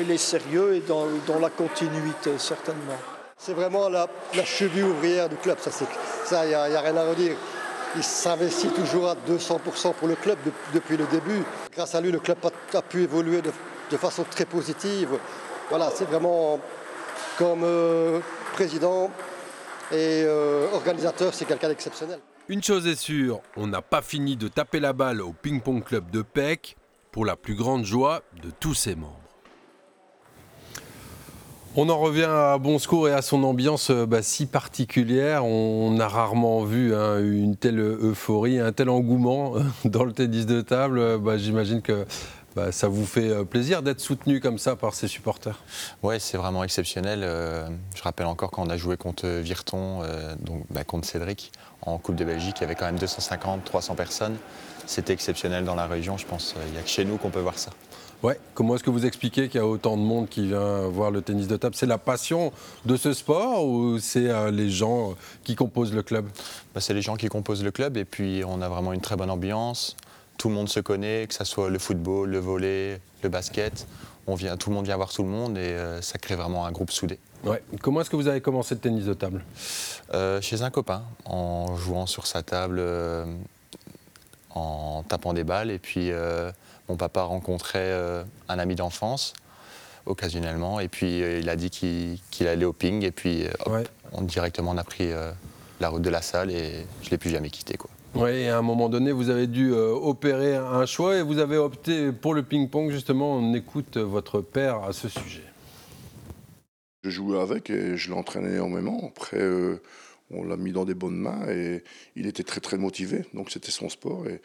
il 0.00 0.10
est 0.10 0.18
sérieux 0.18 0.74
et 0.74 0.80
dans, 0.80 1.38
la 1.38 1.50
continuité, 1.50 2.32
certainement. 2.38 2.98
C'est 3.36 3.54
vraiment 3.54 3.88
la, 3.88 4.08
cheville 4.44 4.82
ouvrière 4.82 5.28
du 5.28 5.36
club, 5.36 5.58
ça, 5.60 6.44
il 6.44 6.48
n'y 6.48 6.54
a, 6.54 6.80
rien 6.80 6.96
à 6.96 7.08
redire. 7.08 7.36
Il 7.98 8.04
s'investit 8.04 8.68
toujours 8.68 9.08
à 9.08 9.16
200% 9.16 9.92
pour 9.92 10.06
le 10.06 10.14
club 10.14 10.38
depuis 10.72 10.96
le 10.96 11.04
début. 11.06 11.42
Grâce 11.74 11.96
à 11.96 12.00
lui, 12.00 12.12
le 12.12 12.20
club 12.20 12.38
a, 12.72 12.80
pu 12.80 13.02
évoluer 13.02 13.42
de, 13.42 13.96
façon 13.96 14.22
très 14.22 14.44
positive. 14.44 15.18
Voilà, 15.68 15.90
c'est 15.92 16.04
vraiment 16.04 16.60
comme 17.36 17.64
euh, 17.64 18.20
président 18.52 19.10
et 19.90 20.22
euh, 20.24 20.68
organisateur, 20.74 21.34
c'est 21.34 21.44
quelqu'un 21.44 21.70
d'exceptionnel. 21.70 22.20
Une 22.48 22.62
chose 22.62 22.86
est 22.86 22.94
sûre, 22.94 23.40
on 23.56 23.66
n'a 23.66 23.82
pas 23.82 24.00
fini 24.00 24.36
de 24.36 24.46
taper 24.46 24.78
la 24.78 24.92
balle 24.92 25.20
au 25.20 25.32
ping-pong 25.32 25.82
club 25.82 26.08
de 26.12 26.22
Pec 26.22 26.76
pour 27.10 27.26
la 27.26 27.34
plus 27.34 27.56
grande 27.56 27.84
joie 27.84 28.22
de 28.40 28.50
tous 28.60 28.74
ses 28.74 28.94
membres. 28.94 29.27
On 31.80 31.88
en 31.90 31.98
revient 32.00 32.24
à 32.28 32.58
Bonscourt 32.58 33.08
et 33.08 33.12
à 33.12 33.22
son 33.22 33.44
ambiance 33.44 33.90
euh, 33.90 34.04
bah, 34.04 34.20
si 34.20 34.46
particulière. 34.46 35.44
On 35.44 36.00
a 36.00 36.08
rarement 36.08 36.64
vu 36.64 36.92
hein, 36.92 37.20
une 37.20 37.54
telle 37.54 37.78
euphorie, 37.78 38.58
un 38.58 38.72
tel 38.72 38.90
engouement 38.90 39.52
dans 39.84 40.02
le 40.02 40.10
tennis 40.10 40.44
de 40.44 40.60
table. 40.60 41.18
Bah, 41.18 41.38
j'imagine 41.38 41.80
que 41.80 42.04
bah, 42.56 42.72
ça 42.72 42.88
vous 42.88 43.06
fait 43.06 43.30
euh, 43.30 43.44
plaisir 43.44 43.82
d'être 43.82 44.00
soutenu 44.00 44.40
comme 44.40 44.58
ça 44.58 44.74
par 44.74 44.92
ces 44.92 45.06
supporters 45.06 45.60
Oui, 46.02 46.16
c'est 46.18 46.36
vraiment 46.36 46.64
exceptionnel. 46.64 47.20
Euh, 47.22 47.68
je 47.94 48.02
rappelle 48.02 48.26
encore 48.26 48.50
quand 48.50 48.66
on 48.66 48.70
a 48.70 48.76
joué 48.76 48.96
contre 48.96 49.28
Virton, 49.28 50.02
euh, 50.02 50.34
contre 50.84 51.06
Cédric, 51.06 51.52
en 51.82 51.98
Coupe 51.98 52.16
de 52.16 52.24
Belgique, 52.24 52.56
il 52.58 52.62
y 52.62 52.64
avait 52.64 52.74
quand 52.74 52.86
même 52.86 52.98
250, 52.98 53.62
300 53.62 53.94
personnes. 53.94 54.36
C'était 54.84 55.12
exceptionnel 55.12 55.64
dans 55.64 55.76
la 55.76 55.86
région, 55.86 56.18
je 56.18 56.26
pense. 56.26 56.56
Il 56.66 56.72
n'y 56.72 56.78
a 56.78 56.82
que 56.82 56.88
chez 56.88 57.04
nous 57.04 57.18
qu'on 57.18 57.30
peut 57.30 57.38
voir 57.38 57.56
ça. 57.56 57.70
Ouais. 58.22 58.38
Comment 58.54 58.74
est-ce 58.74 58.82
que 58.82 58.90
vous 58.90 59.06
expliquez 59.06 59.48
qu'il 59.48 59.60
y 59.60 59.62
a 59.62 59.66
autant 59.66 59.96
de 59.96 60.02
monde 60.02 60.28
qui 60.28 60.48
vient 60.48 60.88
voir 60.88 61.10
le 61.10 61.22
tennis 61.22 61.46
de 61.46 61.56
table? 61.56 61.76
C'est 61.76 61.86
la 61.86 61.98
passion 61.98 62.52
de 62.84 62.96
ce 62.96 63.12
sport 63.12 63.66
ou 63.66 63.98
c'est 63.98 64.50
les 64.50 64.70
gens 64.70 65.14
qui 65.44 65.54
composent 65.54 65.94
le 65.94 66.02
club? 66.02 66.26
Bah, 66.74 66.80
C'est 66.80 66.94
les 66.94 67.02
gens 67.02 67.16
qui 67.16 67.28
composent 67.28 67.62
le 67.62 67.70
club 67.70 67.96
et 67.96 68.04
puis 68.04 68.42
on 68.46 68.60
a 68.60 68.68
vraiment 68.68 68.92
une 68.92 69.00
très 69.00 69.16
bonne 69.16 69.30
ambiance 69.30 69.96
tout 70.38 70.48
le 70.48 70.54
monde 70.54 70.68
se 70.68 70.80
connaît, 70.80 71.26
que 71.26 71.34
ce 71.34 71.44
soit 71.44 71.68
le 71.68 71.78
football, 71.78 72.30
le 72.30 72.38
volley, 72.38 73.00
le 73.22 73.28
basket. 73.28 73.86
On 74.26 74.34
vient, 74.34 74.56
tout 74.56 74.70
le 74.70 74.76
monde 74.76 74.86
vient 74.86 74.96
voir 74.96 75.10
tout 75.10 75.22
le 75.22 75.28
monde 75.28 75.58
et 75.58 75.60
euh, 75.60 76.00
ça 76.00 76.18
crée 76.18 76.36
vraiment 76.36 76.64
un 76.64 76.72
groupe 76.72 76.90
soudé. 76.90 77.18
Ouais. 77.44 77.62
Comment 77.82 78.00
est-ce 78.00 78.10
que 78.10 78.16
vous 78.16 78.28
avez 78.28 78.40
commencé 78.40 78.74
le 78.74 78.80
tennis 78.80 79.04
de 79.04 79.14
table? 79.14 79.44
Euh, 80.14 80.40
Chez 80.40 80.62
un 80.62 80.70
copain, 80.70 81.02
en 81.24 81.76
jouant 81.76 82.06
sur 82.06 82.26
sa 82.26 82.42
table, 82.42 82.76
euh, 82.78 83.24
en 84.50 85.02
tapant 85.02 85.32
des 85.34 85.44
balles. 85.44 85.70
Et 85.70 85.78
puis 85.78 86.10
mon 86.88 86.96
papa 86.96 87.22
rencontrait 87.22 87.92
un 88.48 88.58
ami 88.58 88.74
d'enfance 88.74 89.34
occasionnellement. 90.06 90.80
Et 90.80 90.88
puis 90.88 91.18
il 91.18 91.48
a 91.48 91.56
dit 91.56 91.70
qu'il 91.70 92.48
allait 92.48 92.64
au 92.64 92.72
ping. 92.72 93.04
Et 93.04 93.10
puis 93.10 93.44
on, 94.12 94.22
directement 94.22 94.72
on 94.72 94.78
a 94.78 94.84
pris 94.84 95.10
la 95.80 95.88
route 95.88 96.02
de 96.02 96.10
la 96.10 96.22
salle 96.22 96.50
et 96.50 96.86
je 97.02 97.06
ne 97.06 97.10
l'ai 97.10 97.18
plus 97.18 97.30
jamais 97.30 97.50
quitté. 97.50 97.76
Quoi. 97.76 97.90
Oui, 98.14 98.48
à 98.48 98.58
un 98.58 98.62
moment 98.62 98.88
donné, 98.88 99.12
vous 99.12 99.28
avez 99.28 99.46
dû 99.46 99.72
euh, 99.72 99.90
opérer 99.90 100.56
un 100.56 100.86
choix 100.86 101.16
et 101.16 101.22
vous 101.22 101.38
avez 101.38 101.56
opté 101.56 102.10
pour 102.10 102.34
le 102.34 102.42
ping-pong. 102.42 102.90
Justement, 102.90 103.34
on 103.34 103.54
écoute 103.54 103.96
votre 103.96 104.40
père 104.40 104.82
à 104.82 104.92
ce 104.92 105.08
sujet. 105.08 105.44
Je 107.04 107.10
jouais 107.10 107.38
avec 107.38 107.70
et 107.70 107.96
je 107.96 108.10
l'entraînais 108.10 108.54
énormément. 108.54 109.12
Après, 109.14 109.38
euh, 109.38 109.80
on 110.30 110.42
l'a 110.42 110.56
mis 110.56 110.72
dans 110.72 110.84
des 110.84 110.94
bonnes 110.94 111.16
mains 111.16 111.46
et 111.48 111.84
il 112.16 112.26
était 112.26 112.42
très 112.42 112.60
très 112.60 112.78
motivé. 112.78 113.24
Donc 113.34 113.50
c'était 113.50 113.70
son 113.70 113.88
sport. 113.88 114.26
Et, 114.26 114.40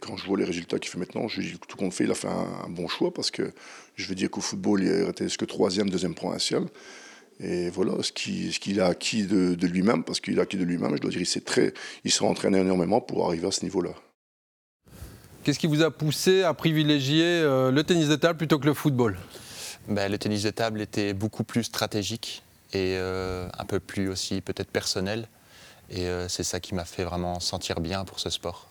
quand 0.00 0.16
je 0.16 0.26
vois 0.26 0.38
les 0.38 0.44
résultats 0.44 0.78
qu'il 0.78 0.90
fait 0.90 0.98
maintenant, 0.98 1.28
je 1.28 1.40
dis 1.40 1.52
que 1.52 1.66
tout 1.66 1.76
compte 1.76 1.92
fait, 1.92 2.04
il 2.04 2.10
a 2.10 2.14
fait 2.14 2.28
un, 2.28 2.68
bon 2.68 2.88
choix 2.88 3.12
parce 3.12 3.30
que 3.30 3.52
je 3.94 4.08
veux 4.08 4.14
dire 4.14 4.30
qu'au 4.30 4.40
football, 4.40 4.82
il 4.82 5.08
était 5.08 5.28
ce 5.28 5.36
que 5.36 5.44
troisième, 5.44 5.90
deuxième 5.90 6.14
provincial. 6.14 6.64
Et 7.38 7.68
voilà 7.68 7.92
ce 8.02 8.12
qu'il 8.12 8.80
a 8.80 8.86
acquis 8.86 9.24
de, 9.24 9.66
lui-même, 9.66 10.04
parce 10.04 10.20
qu'il 10.20 10.38
a 10.38 10.42
acquis 10.42 10.56
de 10.56 10.64
lui-même, 10.64 10.96
je 10.96 11.02
dois 11.02 11.10
dire, 11.10 11.20
il 11.20 11.26
s'est 11.26 11.42
très, 11.42 11.74
il 12.04 12.10
s'est 12.10 12.24
entraîné 12.24 12.58
énormément 12.58 13.02
pour 13.02 13.26
arriver 13.26 13.46
à 13.46 13.50
ce 13.50 13.62
niveau-là. 13.64 13.90
Qu'est-ce 15.44 15.58
qui 15.58 15.66
vous 15.66 15.82
a 15.82 15.90
poussé 15.90 16.42
à 16.42 16.54
privilégier 16.54 17.24
euh, 17.24 17.70
le 17.70 17.84
tennis 17.84 18.08
de 18.08 18.16
table 18.16 18.38
plutôt 18.38 18.58
que 18.58 18.66
le 18.66 18.74
football? 18.74 19.18
Ben, 19.86 20.10
Le 20.10 20.18
tennis 20.18 20.42
de 20.42 20.50
table 20.50 20.80
était 20.80 21.12
beaucoup 21.12 21.44
plus 21.44 21.64
stratégique 21.64 22.42
et 22.72 22.96
euh, 22.96 23.48
un 23.56 23.64
peu 23.64 23.78
plus 23.78 24.08
aussi 24.08 24.40
peut-être 24.40 24.70
personnel. 24.70 25.28
Et 25.90 26.06
euh, 26.08 26.28
c'est 26.28 26.42
ça 26.42 26.58
qui 26.58 26.74
m'a 26.74 26.84
fait 26.84 27.04
vraiment 27.04 27.38
sentir 27.38 27.80
bien 27.80 28.04
pour 28.04 28.18
ce 28.18 28.30
sport. 28.30 28.68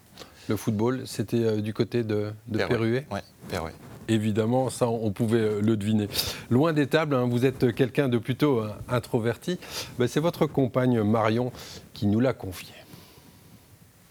Le 0.48 0.56
football, 0.58 1.02
c'était 1.06 1.62
du 1.62 1.74
côté 1.74 2.04
de, 2.04 2.32
de 2.48 2.58
Perruet 2.58 3.08
Oui, 3.12 3.20
Perruet 3.50 3.74
évidemment, 4.08 4.70
ça 4.70 4.88
on 4.88 5.12
pouvait 5.12 5.40
euh, 5.40 5.62
le 5.62 5.78
deviner. 5.78 6.08
Loin 6.50 6.74
des 6.74 6.88
tables, 6.88 7.16
hein, 7.16 7.28
vous 7.30 7.46
êtes 7.46 7.74
quelqu'un 7.74 8.10
de 8.10 8.18
plutôt 8.18 8.62
euh, 8.62 8.70
introverti. 8.88 9.60
Ben, 9.98 10.08
c'est 10.08 10.20
votre 10.20 10.46
compagne 10.46 11.02
Marion 11.02 11.52
qui 11.94 12.08
nous 12.08 12.20
l'a 12.20 12.34
confié. 12.34 12.74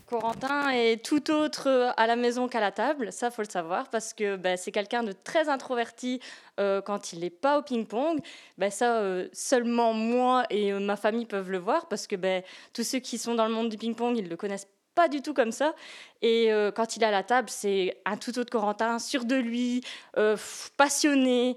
Corentin 0.07 0.69
est 0.71 1.05
tout 1.05 1.31
autre 1.33 1.69
euh, 1.69 1.91
à 1.97 2.07
la 2.07 2.14
maison 2.14 2.47
qu'à 2.47 2.61
la 2.61 2.71
table, 2.71 3.11
ça 3.11 3.31
faut 3.31 3.43
le 3.43 3.49
savoir, 3.49 3.88
parce 3.88 4.12
que 4.12 4.37
ben, 4.37 4.57
c'est 4.57 4.71
quelqu'un 4.71 5.03
de 5.03 5.12
très 5.12 5.49
introverti 5.49 6.21
quand 6.57 7.12
il 7.12 7.19
n'est 7.19 7.31
pas 7.31 7.59
au 7.59 7.62
ping-pong. 7.62 8.21
Ben, 8.59 8.71
ça, 8.71 9.03
seulement 9.33 9.92
moi 9.92 10.44
et 10.51 10.73
ma 10.73 10.94
famille 10.94 11.27
peuvent 11.27 11.51
le 11.51 11.59
voir, 11.59 11.88
parce 11.88 12.07
que 12.07 12.14
ben, 12.14 12.44
tous 12.73 12.85
ceux 12.85 13.01
qui 13.01 13.18
sont 13.18 13.35
dans 13.35 13.47
le 13.47 13.53
monde 13.53 13.70
du 13.70 13.77
ping-pong, 13.77 14.16
ils 14.16 14.29
le 14.29 14.37
connaissent 14.37 14.68
pas 14.94 15.09
du 15.09 15.22
tout 15.22 15.35
comme 15.35 15.52
ça. 15.52 15.74
Et 16.22 16.52
euh, 16.52 16.70
quand 16.70 16.96
il 16.96 17.02
est 17.02 17.07
à 17.07 17.11
la 17.11 17.22
table, 17.22 17.48
c'est 17.50 17.96
un 18.04 18.16
tout 18.16 18.38
autre 18.38 18.50
Corentin, 18.50 18.98
sûr 18.98 19.24
de 19.24 19.37
lui, 19.37 19.83
euh, 20.16 20.37
passionné, 20.76 21.57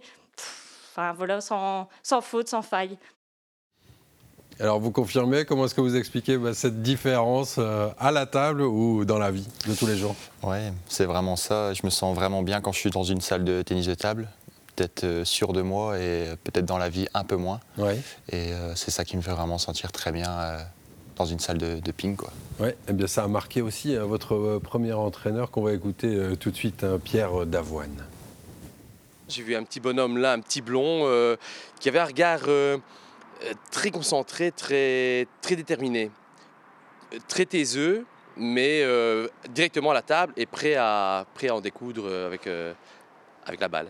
enfin 0.92 1.14
voilà, 1.14 1.42
sans, 1.42 1.88
sans, 2.04 2.22
faute, 2.22 2.50
sans 2.50 2.62
faille. 2.62 2.98
Alors 4.60 4.80
vous 4.80 4.92
confirmez, 4.92 5.46
comment 5.46 5.66
est-ce 5.66 5.76
que 5.76 5.82
vous 5.82 5.96
expliquez 5.96 6.38
bah, 6.38 6.56
cette 6.56 6.82
différence 6.82 7.58
euh, 7.60 7.90
à 8.00 8.12
la 8.12 8.26
table 8.26 8.64
ou 8.64 9.06
dans 9.06 9.20
la 9.20 9.30
vie 9.30 9.48
de 9.68 9.76
tous 9.76 9.86
les 9.86 9.96
jours? 9.96 10.16
Oui, 10.42 10.58
c'est 10.88 11.06
vraiment 11.06 11.36
ça. 11.36 11.74
Je 11.74 11.82
me 11.84 11.92
sens 11.92 12.16
vraiment 12.16 12.42
bien 12.42 12.60
quand 12.60 12.72
je 12.72 12.80
suis 12.80 12.90
dans 12.90 13.04
une 13.04 13.22
salle 13.22 13.44
de 13.44 13.62
tennis 13.62 13.88
de 13.88 13.94
table 13.94 14.28
peut-être 14.76 15.24
sûr 15.24 15.54
de 15.54 15.64
moi 15.64 15.98
et 15.98 16.28
peut-être 16.44 16.66
dans 16.66 16.78
la 16.78 16.88
vie 16.88 17.08
un 17.16 17.24
peu 17.24 17.36
moins. 17.36 17.60
Ouais. 17.80 18.00
Et 18.32 18.52
c'est 18.76 18.92
ça 18.92 19.06
qui 19.06 19.18
me 19.18 19.24
fait 19.24 19.32
vraiment 19.32 19.58
sentir 19.58 19.92
très 19.92 20.12
bien 20.12 20.30
dans 21.18 21.26
une 21.26 21.40
salle 21.40 21.58
de, 21.58 21.92
ping. 21.92 22.16
Quoi. 22.16 22.32
Ouais, 22.60 22.78
eh 22.88 22.94
bien 22.94 23.08
ça 23.08 23.24
a 23.24 23.28
marqué 23.28 23.62
aussi 23.62 23.96
hein, 23.96 24.06
votre 24.06 24.36
euh, 24.36 24.60
premier 24.60 24.94
entraîneur 24.94 25.52
qu'on 25.52 25.64
va 25.64 25.74
écouter 25.74 26.16
euh, 26.16 26.36
tout 26.36 26.52
de 26.52 26.56
suite, 26.56 26.84
hein, 26.84 27.00
Pierre 27.04 27.46
Davoine. 27.46 28.04
J'ai 29.28 29.44
vu 29.44 29.56
un 29.56 29.64
petit 29.64 29.80
bonhomme 29.80 30.18
là, 30.18 30.34
un 30.34 30.40
petit 30.40 30.62
blond, 30.62 31.02
euh, 31.04 31.36
qui 31.80 31.90
avait 31.90 32.00
un 32.00 32.06
regard 32.06 32.48
très 33.72 33.92
concentré, 33.92 34.52
très, 34.52 35.28
très 35.42 35.56
déterminé, 35.56 36.12
très 37.28 37.46
taiseux, 37.46 38.06
mais 38.38 38.84
directement 39.50 39.92
à 39.92 39.96
la 39.96 40.02
table 40.02 40.32
et 40.38 40.46
prêt 40.46 40.76
à, 40.76 41.26
prêt 41.34 41.50
à 41.50 41.56
en 41.56 41.60
découdre 41.60 42.08
avec, 42.26 42.48
avec 43.46 43.60
la 43.60 43.68
balle. 43.68 43.88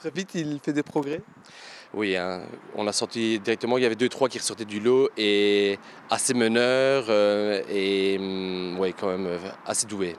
Très 0.00 0.10
vite, 0.10 0.34
il 0.34 0.58
fait 0.58 0.72
des 0.72 0.82
progrès? 0.82 1.22
Oui, 1.94 2.16
hein. 2.16 2.42
on 2.74 2.86
a 2.86 2.92
sorti 2.92 3.38
directement, 3.38 3.78
il 3.78 3.82
y 3.82 3.86
avait 3.86 3.94
deux, 3.94 4.08
trois 4.08 4.28
qui 4.28 4.38
ressortaient 4.38 4.64
du 4.64 4.80
lot 4.80 5.08
et 5.16 5.78
assez 6.10 6.34
meneurs 6.34 7.06
euh, 7.08 7.62
et 7.70 8.18
mm, 8.18 8.78
ouais, 8.78 8.92
quand 8.92 9.08
même 9.08 9.26
euh, 9.26 9.38
assez 9.64 9.86
doués. 9.86 10.16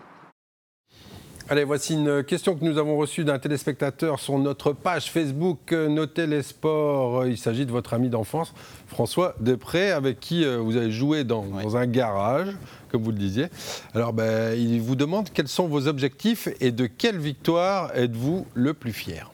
Allez, 1.49 1.63
voici 1.63 1.93
une 1.93 2.25
question 2.25 2.55
que 2.55 2.65
nous 2.65 2.77
avons 2.77 2.97
reçue 2.97 3.23
d'un 3.23 3.39
téléspectateur 3.39 4.19
sur 4.19 4.37
notre 4.37 4.73
page 4.73 5.09
Facebook 5.09 5.71
euh, 5.71 5.87
Notez 5.87 6.27
les 6.27 6.43
sports. 6.43 7.25
Il 7.25 7.37
s'agit 7.37 7.65
de 7.65 7.71
votre 7.71 7.93
ami 7.93 8.09
d'enfance, 8.09 8.53
François 8.87 9.33
Després, 9.39 9.91
avec 9.91 10.19
qui 10.19 10.45
vous 10.45 10.75
avez 10.75 10.91
joué 10.91 11.23
dans, 11.23 11.45
dans, 11.45 11.77
un 11.77 11.85
garage, 11.85 12.49
comme 12.89 13.03
vous 13.03 13.11
le 13.11 13.17
disiez. 13.17 13.47
Alors, 13.93 14.11
ben, 14.11 14.57
il 14.57 14.81
vous 14.81 14.97
demande 14.97 15.29
quels 15.33 15.47
sont 15.47 15.67
vos 15.67 15.87
objectifs 15.87 16.49
et 16.59 16.71
de 16.71 16.85
quelle 16.85 17.17
victoire 17.17 17.95
êtes-vous 17.95 18.45
le 18.53 18.73
plus 18.73 18.93
fier? 18.93 19.31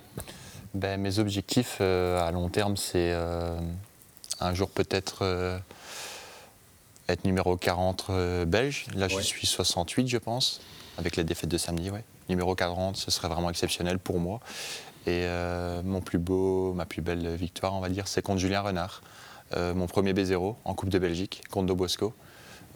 Ben, 0.73 0.99
Mes 0.99 1.19
objectifs 1.19 1.77
euh, 1.81 2.25
à 2.25 2.31
long 2.31 2.49
terme, 2.49 2.77
c'est 2.77 3.11
euh, 3.13 3.57
un 4.39 4.53
jour 4.53 4.69
peut-être 4.69 5.19
euh, 5.21 5.57
être 7.09 7.25
numéro 7.25 7.57
40 7.57 8.11
belge. 8.47 8.87
Là, 8.95 9.07
je 9.07 9.19
suis 9.19 9.47
68, 9.47 10.07
je 10.07 10.17
pense, 10.17 10.61
avec 10.97 11.15
la 11.15 11.23
défaite 11.23 11.49
de 11.49 11.57
samedi. 11.57 11.89
Ouais. 11.89 12.03
Numéro 12.29 12.55
40, 12.55 12.97
ce 12.97 13.11
serait 13.11 13.27
vraiment 13.27 13.49
exceptionnel 13.49 13.99
pour 13.99 14.19
moi. 14.19 14.39
Et 15.05 15.27
mon 15.83 15.99
plus 15.99 16.17
beau, 16.17 16.73
ma 16.73 16.85
plus 16.85 17.01
belle 17.01 17.35
victoire, 17.35 17.73
on 17.73 17.81
va 17.81 17.89
dire, 17.89 18.07
c'est 18.07 18.21
contre 18.21 18.39
Julien 18.39 18.61
Renard. 18.61 19.01
mon 19.53 19.85
premier 19.85 20.13
B0 20.13 20.55
en 20.63 20.73
Coupe 20.75 20.87
de 20.87 20.97
Belgique 20.97 21.43
contre 21.51 21.67
Dobosco. 21.67 22.13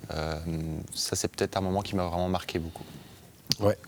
ça, 0.10 1.16
c'est 1.16 1.30
peut-être 1.30 1.56
un 1.56 1.62
moment 1.62 1.82
qui 1.82 1.96
m'a 1.96 2.04
vraiment 2.04 2.28
marqué 2.28 2.60
beaucoup. 2.60 2.84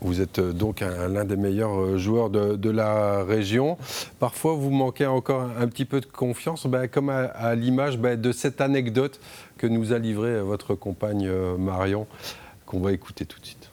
Vous 0.02 0.22
êtes 0.22 0.40
euh, 0.40 0.52
donc 0.52 0.82
l'un 0.82 1.26
des 1.26 1.36
meilleurs 1.36 1.80
euh, 1.80 1.98
joueurs 1.98 2.30
de, 2.30 2.70
la 2.70 3.24
région. 3.24 3.78
Parfois, 4.20 4.54
vous 4.54 4.72
manquez 4.72 5.06
encore 5.06 5.42
un, 5.42 5.68
petit 5.68 5.86
peu 5.86 6.02
de 6.02 6.06
confiance, 6.06 6.66
ben, 6.66 6.88
comme 6.88 7.10
à, 7.10 7.56
l'image 7.56 7.98
ben, 7.98 8.20
de 8.20 8.32
cette 8.32 8.62
anecdote 8.62 9.20
que 9.58 9.68
nous 9.68 9.94
a 9.94 10.00
livrée 10.00 10.42
votre 10.42 10.76
compagne 10.76 11.28
euh, 11.28 11.58
Marion, 11.58 12.08
qu'on 12.66 12.80
va 12.80 12.92
écouter 12.92 13.26
tout 13.26 13.40
de 13.40 13.46
suite. 13.46 13.70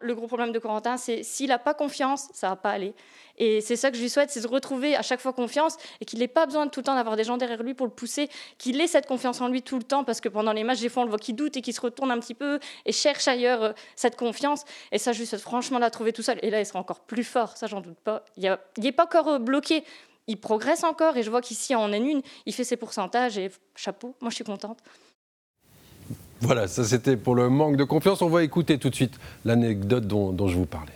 Le 0.00 0.14
gros 0.14 0.26
problème 0.26 0.52
de 0.52 0.58
Corentin, 0.58 0.98
c'est 0.98 1.22
s'il 1.22 1.48
n'a 1.48 1.58
pas 1.58 1.72
confiance, 1.72 2.28
ça 2.34 2.50
va 2.50 2.56
pas 2.56 2.70
aller. 2.70 2.94
Et 3.38 3.62
c'est 3.62 3.76
ça 3.76 3.90
que 3.90 3.96
je 3.96 4.02
lui 4.02 4.10
souhaite, 4.10 4.30
c'est 4.30 4.42
de 4.42 4.46
retrouver 4.46 4.94
à 4.94 5.02
chaque 5.02 5.20
fois 5.20 5.32
confiance 5.32 5.76
et 6.00 6.04
qu'il 6.04 6.18
n'ait 6.18 6.28
pas 6.28 6.44
besoin 6.44 6.66
de 6.66 6.70
tout 6.70 6.80
le 6.80 6.84
temps 6.84 6.94
d'avoir 6.94 7.16
des 7.16 7.24
gens 7.24 7.38
derrière 7.38 7.62
lui 7.62 7.72
pour 7.72 7.86
le 7.86 7.92
pousser, 7.92 8.28
qu'il 8.58 8.80
ait 8.80 8.86
cette 8.86 9.06
confiance 9.06 9.40
en 9.40 9.48
lui 9.48 9.62
tout 9.62 9.78
le 9.78 9.84
temps, 9.84 10.04
parce 10.04 10.20
que 10.20 10.28
pendant 10.28 10.52
les 10.52 10.64
matchs, 10.64 10.80
des 10.80 10.88
fois, 10.90 11.02
on 11.02 11.06
le 11.06 11.10
voit 11.10 11.18
qu'il 11.18 11.34
doute 11.34 11.56
et 11.56 11.62
qu'il 11.62 11.72
se 11.72 11.80
retourne 11.80 12.10
un 12.10 12.18
petit 12.18 12.34
peu 12.34 12.60
et 12.84 12.92
cherche 12.92 13.26
ailleurs 13.26 13.62
euh, 13.62 13.72
cette 13.94 14.16
confiance. 14.16 14.64
Et 14.92 14.98
ça, 14.98 15.12
je 15.12 15.20
lui 15.20 15.26
souhaite 15.26 15.40
franchement 15.40 15.78
la 15.78 15.90
trouver 15.90 16.12
tout 16.12 16.22
seul. 16.22 16.38
Et 16.42 16.50
là, 16.50 16.60
il 16.60 16.66
sera 16.66 16.78
encore 16.78 17.00
plus 17.00 17.24
fort, 17.24 17.56
ça, 17.56 17.66
j'en 17.66 17.80
doute 17.80 17.98
pas. 17.98 18.24
Il 18.36 18.58
n'est 18.78 18.92
pas 18.92 19.04
encore 19.04 19.28
euh, 19.28 19.38
bloqué. 19.38 19.82
Il 20.28 20.40
progresse 20.40 20.82
encore 20.82 21.16
et 21.16 21.22
je 21.22 21.30
vois 21.30 21.40
qu'ici, 21.40 21.74
en 21.74 21.88
N1, 21.88 22.22
il 22.46 22.52
fait 22.52 22.64
ses 22.64 22.76
pourcentages 22.76 23.38
et 23.38 23.50
chapeau, 23.76 24.14
moi, 24.20 24.30
je 24.30 24.34
suis 24.34 24.44
contente. 24.44 24.78
Voilà, 26.40 26.68
ça 26.68 26.84
c'était 26.84 27.16
pour 27.16 27.34
le 27.34 27.48
manque 27.48 27.76
de 27.76 27.84
confiance. 27.84 28.22
On 28.22 28.28
va 28.28 28.42
écouter 28.42 28.78
tout 28.78 28.90
de 28.90 28.94
suite 28.94 29.18
l'anecdote 29.44 30.06
dont, 30.06 30.48
je 30.48 30.54
vous 30.56 30.66
parlais. 30.66 30.92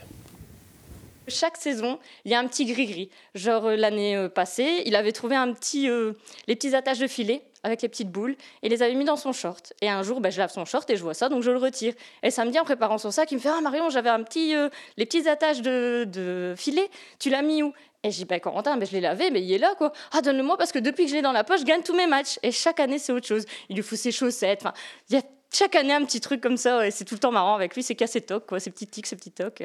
Chaque 1.31 1.57
saison, 1.57 1.99
il 2.25 2.33
y 2.33 2.35
a 2.35 2.39
un 2.39 2.47
petit 2.47 2.65
gris-gris. 2.65 3.11
Genre 3.35 3.67
euh, 3.67 3.77
l'année 3.77 4.17
euh, 4.17 4.29
passée, 4.29 4.83
il 4.87 4.97
avait 4.97 5.13
trouvé 5.13 5.37
un 5.37 5.53
petit, 5.53 5.89
euh, 5.89 6.13
les 6.47 6.57
petits 6.57 6.75
attaches 6.75 6.99
de 6.99 7.07
filet 7.07 7.43
avec 7.63 7.83
les 7.83 7.89
petites 7.89 8.11
boules 8.11 8.37
et 8.63 8.69
les 8.69 8.83
avait 8.83 8.95
mis 8.95 9.05
dans 9.05 9.17
son 9.17 9.33
short. 9.33 9.73
Et 9.81 9.89
un 9.89 10.03
jour, 10.03 10.21
ben, 10.21 10.31
je 10.31 10.39
lave 10.39 10.51
son 10.51 10.65
short 10.65 10.89
et 10.91 10.97
je 10.97 11.03
vois 11.03 11.15
ça, 11.15 11.29
donc 11.29 11.43
je 11.43 11.51
le 11.51 11.59
retire. 11.59 11.95
Et 12.23 12.31
samedi, 12.31 12.59
en 12.59 12.65
préparant 12.65 12.99
son 12.99 13.11
sac, 13.11 13.31
il 13.33 13.37
me 13.37 13.41
fait 13.41 13.51
Ah 13.51 13.61
Marion, 13.61 13.91
j'avais 13.91 14.09
un 14.09 14.23
petit, 14.23 14.55
les 14.97 15.05
petites 15.05 15.27
attaches 15.27 15.61
de, 15.61 16.55
filet, 16.57 16.89
tu 17.19 17.29
l'as 17.29 17.43
mis 17.43 17.63
où? 17.63 17.75
Et 18.03 18.11
j'ai 18.11 18.21
dit, 18.21 18.25
bah, 18.25 18.41
Corentin, 18.41 18.77
mais 18.77 18.87
je 18.87 18.93
l'ai 18.93 19.03
lavé, 19.03 19.31
mais 19.31 19.43
il 19.43 19.53
est 19.53 19.59
là, 19.59 19.75
quoi. 19.77 19.93
Ah, 20.13 20.23
donne-le-moi, 20.23 20.57
parce 20.57 20.73
que 20.73 20.79
depuis 20.79 21.05
que 21.05 21.11
je 21.11 21.17
l'ai 21.17 21.23
dans 21.23 21.33
la 21.33 21.45
poche, 21.45 21.61
je 21.61 21.67
gagne 21.67 21.83
tous 21.83 21.95
mes 21.95 22.07
matchs. 22.07 22.39
Et 22.43 22.51
chaque 22.51 22.81
année, 22.81 22.99
c'est 22.99 23.13
autre 23.13 23.27
chose. 23.27 23.45
Il 23.69 23.77
lui 23.77 23.83
fout 23.83 23.99
ses 23.99 24.11
chaussettes. 24.11 24.61
Enfin, 24.63 24.73
il 25.11 25.17
y 25.17 25.19
a 25.19 25.23
chaque 25.53 25.75
année 25.75 25.93
un 25.93 26.05
petit 26.05 26.21
truc 26.21 26.41
comme 26.41 26.57
ça, 26.57 26.87
et 26.87 26.91
c'est 26.91 27.05
tout 27.05 27.15
le 27.15 27.21
temps 27.21 27.33
marrant 27.33 27.55
avec 27.55 27.75
lui, 27.75 27.83
c'est 27.83 28.07
ses 28.07 28.21
tocs, 28.21 28.47
quoi, 28.47 28.61
ses 28.61 28.71
petits 28.71 28.87
tics, 28.87 29.07
ses 29.07 29.17
petits 29.17 29.33
tocs. 29.33 29.63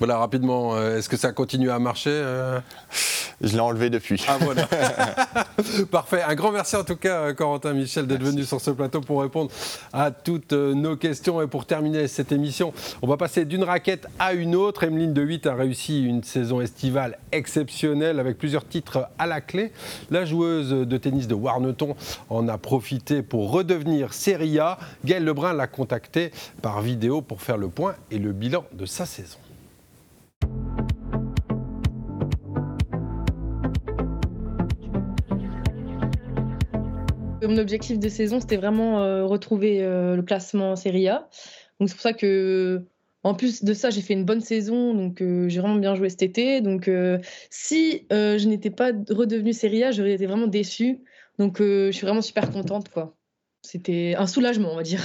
Voilà, 0.00 0.16
rapidement, 0.16 0.76
euh, 0.76 0.96
est-ce 0.96 1.10
que 1.10 1.18
ça 1.18 1.30
continue 1.30 1.70
à 1.70 1.78
marcher 1.78 2.08
euh 2.10 2.58
Je 3.42 3.52
l'ai 3.52 3.60
enlevé 3.60 3.90
depuis. 3.90 4.24
Ah 4.26 4.38
voilà. 4.40 4.66
Parfait. 5.90 6.22
Un 6.22 6.34
grand 6.34 6.52
merci 6.52 6.74
en 6.74 6.84
tout 6.84 6.96
cas, 6.96 7.20
euh, 7.20 7.34
Corentin 7.34 7.74
Michel, 7.74 8.06
d'être 8.06 8.22
venu 8.22 8.44
sur 8.44 8.62
ce 8.62 8.70
plateau 8.70 9.02
pour 9.02 9.20
répondre 9.20 9.50
à 9.92 10.10
toutes 10.10 10.54
nos 10.54 10.96
questions. 10.96 11.42
Et 11.42 11.46
pour 11.46 11.66
terminer 11.66 12.08
cette 12.08 12.32
émission, 12.32 12.72
on 13.02 13.08
va 13.08 13.18
passer 13.18 13.44
d'une 13.44 13.62
raquette 13.62 14.06
à 14.18 14.32
une 14.32 14.56
autre. 14.56 14.84
Emeline 14.84 15.12
de 15.12 15.20
8 15.20 15.46
a 15.46 15.54
réussi 15.54 16.02
une 16.02 16.22
saison 16.22 16.62
estivale 16.62 17.18
exceptionnelle 17.30 18.20
avec 18.20 18.38
plusieurs 18.38 18.66
titres 18.66 19.06
à 19.18 19.26
la 19.26 19.42
clé. 19.42 19.70
La 20.10 20.24
joueuse 20.24 20.70
de 20.70 20.96
tennis 20.96 21.28
de 21.28 21.34
Warneton 21.34 21.94
en 22.30 22.48
a 22.48 22.56
profité 22.56 23.20
pour 23.20 23.50
redevenir 23.50 24.14
Serie 24.14 24.60
A. 24.60 24.78
Gaël 25.04 25.26
Lebrun 25.26 25.52
l'a 25.52 25.66
contacté 25.66 26.32
par 26.62 26.80
vidéo 26.80 27.20
pour 27.20 27.42
faire 27.42 27.58
le 27.58 27.68
point 27.68 27.96
et 28.10 28.18
le 28.18 28.32
bilan 28.32 28.64
de 28.72 28.86
sa 28.86 29.04
saison. 29.04 29.36
Mon 37.42 37.56
objectif 37.56 37.98
de 37.98 38.08
saison, 38.08 38.38
c'était 38.38 38.56
vraiment 38.56 39.02
euh, 39.02 39.24
retrouver 39.24 39.82
euh, 39.82 40.14
le 40.14 40.22
classement 40.22 40.76
Serie 40.76 41.08
A. 41.08 41.28
Donc 41.78 41.88
c'est 41.88 41.94
pour 41.94 42.02
ça 42.02 42.12
que, 42.12 42.84
en 43.22 43.34
plus 43.34 43.64
de 43.64 43.74
ça, 43.74 43.90
j'ai 43.90 44.02
fait 44.02 44.12
une 44.12 44.24
bonne 44.24 44.40
saison, 44.40 44.94
donc 44.94 45.20
euh, 45.20 45.48
j'ai 45.48 45.60
vraiment 45.60 45.76
bien 45.76 45.94
joué 45.94 46.10
cet 46.10 46.22
été. 46.22 46.60
Donc 46.60 46.88
si 47.50 48.06
je 48.10 48.46
n'étais 48.46 48.70
pas 48.70 48.92
redevenue 49.08 49.52
Serie 49.52 49.84
A, 49.84 49.90
j'aurais 49.90 50.12
été 50.12 50.26
vraiment 50.26 50.46
déçue. 50.46 51.00
Donc 51.38 51.58
je 51.58 51.90
suis 51.90 52.06
vraiment 52.06 52.22
super 52.22 52.50
contente. 52.50 52.90
C'était 53.62 54.14
un 54.16 54.26
soulagement, 54.26 54.72
on 54.72 54.76
va 54.76 54.82
dire. 54.82 55.02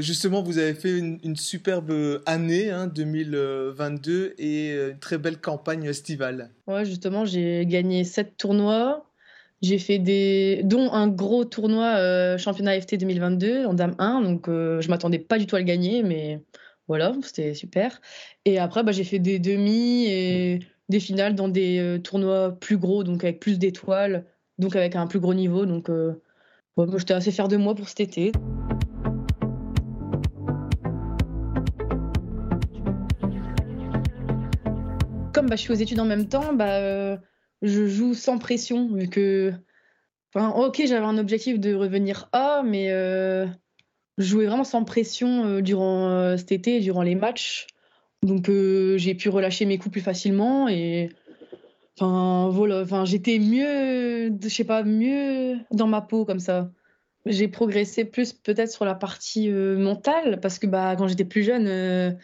Justement, 0.00 0.42
vous 0.42 0.58
avez 0.58 0.74
fait 0.74 0.98
une, 0.98 1.36
superbe 1.36 2.22
année, 2.26 2.70
2022, 2.94 4.26
hein, 4.26 4.32
et 4.38 4.72
une 4.72 4.98
très 4.98 5.18
belle 5.18 5.38
campagne 5.38 5.84
estivale. 5.84 6.50
Ouais, 6.66 6.84
justement, 6.84 7.24
j'ai 7.24 7.66
gagné 7.66 8.04
7 8.04 8.36
tournois. 8.36 9.06
J'ai 9.64 9.78
fait 9.78 9.98
des, 9.98 10.60
dont 10.64 10.92
un 10.92 11.08
gros 11.08 11.46
tournoi 11.46 11.96
euh, 11.96 12.36
championnat 12.36 12.78
FT 12.78 12.96
2022 12.98 13.64
en 13.64 13.72
Dame 13.72 13.94
1, 13.98 14.20
donc 14.20 14.46
euh, 14.46 14.82
je 14.82 14.90
m'attendais 14.90 15.18
pas 15.18 15.38
du 15.38 15.46
tout 15.46 15.56
à 15.56 15.58
le 15.58 15.64
gagner, 15.64 16.02
mais 16.02 16.42
voilà, 16.86 17.14
c'était 17.22 17.54
super. 17.54 18.02
Et 18.44 18.58
après, 18.58 18.82
bah, 18.82 18.92
j'ai 18.92 19.04
fait 19.04 19.18
des 19.18 19.38
demi 19.38 20.04
et 20.04 20.60
des 20.90 21.00
finales 21.00 21.34
dans 21.34 21.48
des 21.48 21.78
euh, 21.78 21.98
tournois 21.98 22.52
plus 22.60 22.76
gros, 22.76 23.04
donc 23.04 23.24
avec 23.24 23.40
plus 23.40 23.58
d'étoiles, 23.58 24.26
donc 24.58 24.76
avec 24.76 24.96
un 24.96 25.06
plus 25.06 25.18
gros 25.18 25.32
niveau. 25.32 25.64
Donc, 25.64 25.90
j'étais 26.98 27.14
assez 27.14 27.30
fière 27.30 27.48
de 27.48 27.56
moi 27.56 27.74
pour 27.74 27.88
cet 27.88 28.00
été. 28.00 28.32
Comme 35.34 35.46
bah, 35.46 35.56
je 35.56 35.62
suis 35.62 35.72
aux 35.72 35.76
études 35.76 35.98
en 35.98 36.04
même 36.04 36.28
temps, 36.28 36.54
bah, 36.54 37.18
je 37.60 37.86
joue 37.86 38.14
sans 38.14 38.38
pression, 38.38 38.94
vu 38.94 39.08
que. 39.08 39.52
Enfin, 40.32 40.50
ok, 40.50 40.82
j'avais 40.86 41.04
un 41.04 41.18
objectif 41.18 41.58
de 41.58 41.74
revenir 41.74 42.28
A, 42.32 42.62
mais 42.64 42.90
euh, 42.90 43.46
je 44.18 44.24
jouais 44.24 44.46
vraiment 44.46 44.64
sans 44.64 44.84
pression 44.84 45.44
euh, 45.44 45.60
durant 45.60 46.08
euh, 46.08 46.36
cet 46.36 46.52
été, 46.52 46.80
durant 46.80 47.02
les 47.02 47.14
matchs. 47.14 47.66
Donc 48.22 48.48
j'ai 48.48 49.14
pu 49.14 49.28
relâcher 49.28 49.66
mes 49.66 49.76
coups 49.76 49.92
plus 49.92 50.00
facilement 50.00 50.68
et. 50.68 51.10
Enfin, 51.96 52.48
voilà, 52.50 52.80
enfin, 52.80 53.04
j'étais 53.04 53.38
mieux, 53.38 54.36
je 54.42 54.48
sais 54.48 54.64
pas, 54.64 54.82
mieux 54.82 55.58
dans 55.70 55.86
ma 55.86 56.00
peau 56.00 56.24
comme 56.24 56.40
ça. 56.40 56.70
J'ai 57.24 57.46
progressé 57.46 58.04
plus 58.04 58.32
peut-être 58.32 58.70
sur 58.70 58.84
la 58.84 58.96
partie 58.96 59.48
mentale 59.48 60.40
parce 60.40 60.58
que 60.58 60.66
bah, 60.66 60.96
quand 60.96 61.06
j'étais 61.06 61.24
plus 61.24 61.44
jeune, 61.44 62.16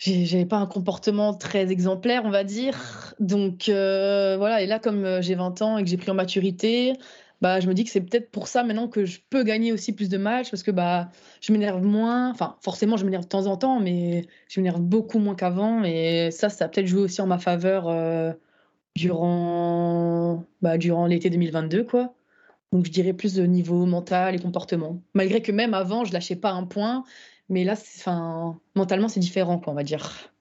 j'avais 0.00 0.46
pas 0.46 0.56
un 0.56 0.66
comportement 0.66 1.34
très 1.34 1.70
exemplaire, 1.70 2.22
on 2.24 2.30
va 2.30 2.44
dire. 2.44 3.14
Donc 3.20 3.68
euh, 3.68 4.36
voilà, 4.38 4.62
et 4.62 4.66
là, 4.66 4.78
comme 4.78 5.04
euh, 5.04 5.22
j'ai 5.22 5.34
20 5.34 5.60
ans 5.62 5.78
et 5.78 5.84
que 5.84 5.88
j'ai 5.90 5.98
pris 5.98 6.10
en 6.10 6.14
maturité, 6.14 6.94
bah, 7.40 7.60
je 7.60 7.68
me 7.68 7.74
dis 7.74 7.84
que 7.84 7.90
c'est 7.90 8.00
peut-être 8.00 8.30
pour 8.30 8.48
ça 8.48 8.64
maintenant 8.64 8.88
que 8.88 9.04
je 9.04 9.20
peux 9.30 9.42
gagner 9.42 9.72
aussi 9.72 9.92
plus 9.94 10.08
de 10.08 10.18
matchs 10.18 10.50
parce 10.50 10.62
que 10.62 10.70
bah, 10.70 11.10
je 11.40 11.52
m'énerve 11.52 11.82
moins. 11.84 12.30
Enfin, 12.30 12.56
forcément, 12.62 12.96
je 12.96 13.04
m'énerve 13.04 13.24
de 13.24 13.28
temps 13.28 13.46
en 13.46 13.56
temps, 13.56 13.80
mais 13.80 14.26
je 14.48 14.60
m'énerve 14.60 14.80
beaucoup 14.80 15.18
moins 15.18 15.34
qu'avant. 15.34 15.84
Et 15.84 16.30
ça, 16.30 16.48
ça 16.48 16.66
a 16.66 16.68
peut-être 16.68 16.86
joué 16.86 17.02
aussi 17.02 17.20
en 17.20 17.26
ma 17.26 17.38
faveur 17.38 17.88
euh, 17.88 18.32
durant, 18.96 20.44
bah, 20.62 20.78
durant 20.78 21.06
l'été 21.06 21.30
2022, 21.30 21.84
quoi. 21.84 22.14
Donc 22.72 22.86
je 22.86 22.90
dirais 22.90 23.12
plus 23.12 23.34
de 23.34 23.44
niveau 23.44 23.84
mental 23.86 24.34
et 24.34 24.38
comportement. 24.38 25.02
Malgré 25.14 25.42
que 25.42 25.50
même 25.50 25.74
avant, 25.74 26.04
je 26.04 26.12
lâchais 26.12 26.36
pas 26.36 26.52
un 26.52 26.64
point 26.64 27.04
mais 27.50 27.64
là, 27.64 27.72
enfin, 27.72 28.58
mentalement, 28.76 29.08
c'est 29.08 29.20
différent, 29.20 29.58
quoi, 29.58 29.72
on 29.72 29.76
va 29.76 29.82
dire. 29.82 30.32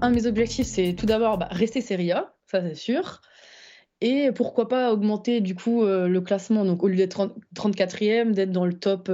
Un 0.00 0.10
de 0.10 0.14
mes 0.14 0.26
objectifs, 0.26 0.66
c'est 0.66 0.94
tout 0.94 1.06
d'abord 1.06 1.36
bah, 1.36 1.48
rester 1.50 1.82
Serie 1.82 2.12
A, 2.12 2.32
ça 2.46 2.62
c'est 2.62 2.74
sûr. 2.74 3.20
Et 4.00 4.32
pourquoi 4.32 4.66
pas 4.66 4.92
augmenter 4.92 5.42
du 5.42 5.54
coup 5.54 5.84
euh, 5.84 6.08
le 6.08 6.20
classement, 6.22 6.64
donc 6.64 6.82
au 6.82 6.88
lieu 6.88 6.96
d'être 6.96 7.36
34e, 7.54 8.32
d'être 8.32 8.50
dans 8.50 8.64
le 8.64 8.72
top 8.72 9.10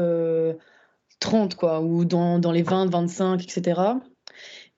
30, 1.19 1.53
euh, 1.53 1.57
quoi, 1.57 1.81
ou 1.81 2.05
dans, 2.05 2.39
dans, 2.39 2.53
les 2.53 2.63
20, 2.63 2.87
25, 2.91 3.43
etc. 3.43 3.81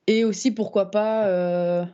Et 0.07 0.23
aussi 0.23 0.49
pourquoi 0.49 0.89
pas 0.89 1.27
euh, 1.27 1.85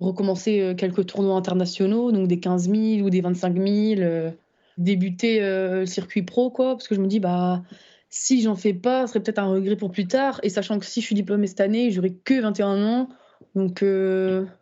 recommencer 0.00 0.60
euh, 0.60 0.74
quelques 0.74 1.06
tournois 1.06 1.36
internationaux, 1.36 2.10
donc 2.12 2.26
des 2.26 2.40
15 2.40 2.70
000 2.70 3.06
ou 3.06 3.10
des 3.10 3.20
25 3.20 3.56
000, 3.56 3.66
euh, 4.00 4.30
débuter 4.78 5.42
euh, 5.42 5.80
le 5.80 5.86
circuit 5.86 6.22
pro, 6.22 6.50
quoi, 6.50 6.74
parce 6.74 6.88
que 6.88 6.94
je 6.94 7.00
me 7.00 7.06
dis, 7.06 7.20
bah, 7.20 7.62
si 8.08 8.42
j'en 8.42 8.56
fais 8.56 8.74
pas, 8.74 9.06
ce 9.06 9.12
serait 9.12 9.22
peut-être 9.22 9.38
un 9.38 9.48
regret 9.48 9.76
pour 9.76 9.92
plus 9.92 10.06
tard, 10.06 10.40
et 10.42 10.48
sachant 10.48 10.78
que 10.78 10.86
si 10.86 11.00
je 11.00 11.06
suis 11.06 11.14
diplômée 11.14 11.46
cette 11.46 11.60
année, 11.60 11.90
j'aurai 11.90 12.12
que 12.12 12.40
21 12.40 12.84
ans, 12.84 13.08
donc 13.54 13.84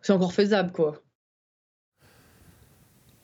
c'est 0.01 0.13
encore 0.13 0.33
faisable, 0.33 0.71
quoi. 0.71 1.01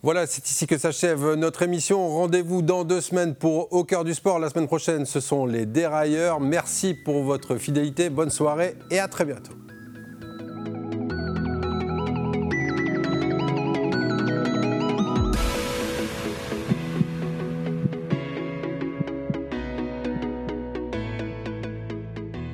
Voilà, 0.04 0.28
c'est 0.28 0.48
ici 0.48 0.68
que 0.68 0.78
s'achève 0.78 1.34
notre 1.34 1.64
émission. 1.64 2.08
Rendez-vous 2.10 2.62
dans 2.62 2.84
deux 2.84 3.02
semaines 3.02 3.34
pour 3.34 3.74
Au 3.74 3.84
cœur 3.84 4.04
du 4.04 4.14
sport. 4.14 4.38
La 4.38 4.52
semaine 4.52 4.68
prochaine, 4.68 5.08
ce 5.08 5.20
sont 5.20 5.48
les 5.48 5.66
dérailleurs. 5.66 6.40
Merci 6.40 6.94
pour 6.94 7.24
votre 7.24 7.56
fidélité. 7.56 8.12
Bonne 8.12 8.30
soirée 8.30 8.76
et 8.92 9.00
à 9.00 9.08
très 9.08 9.26
bientôt. 9.26 9.65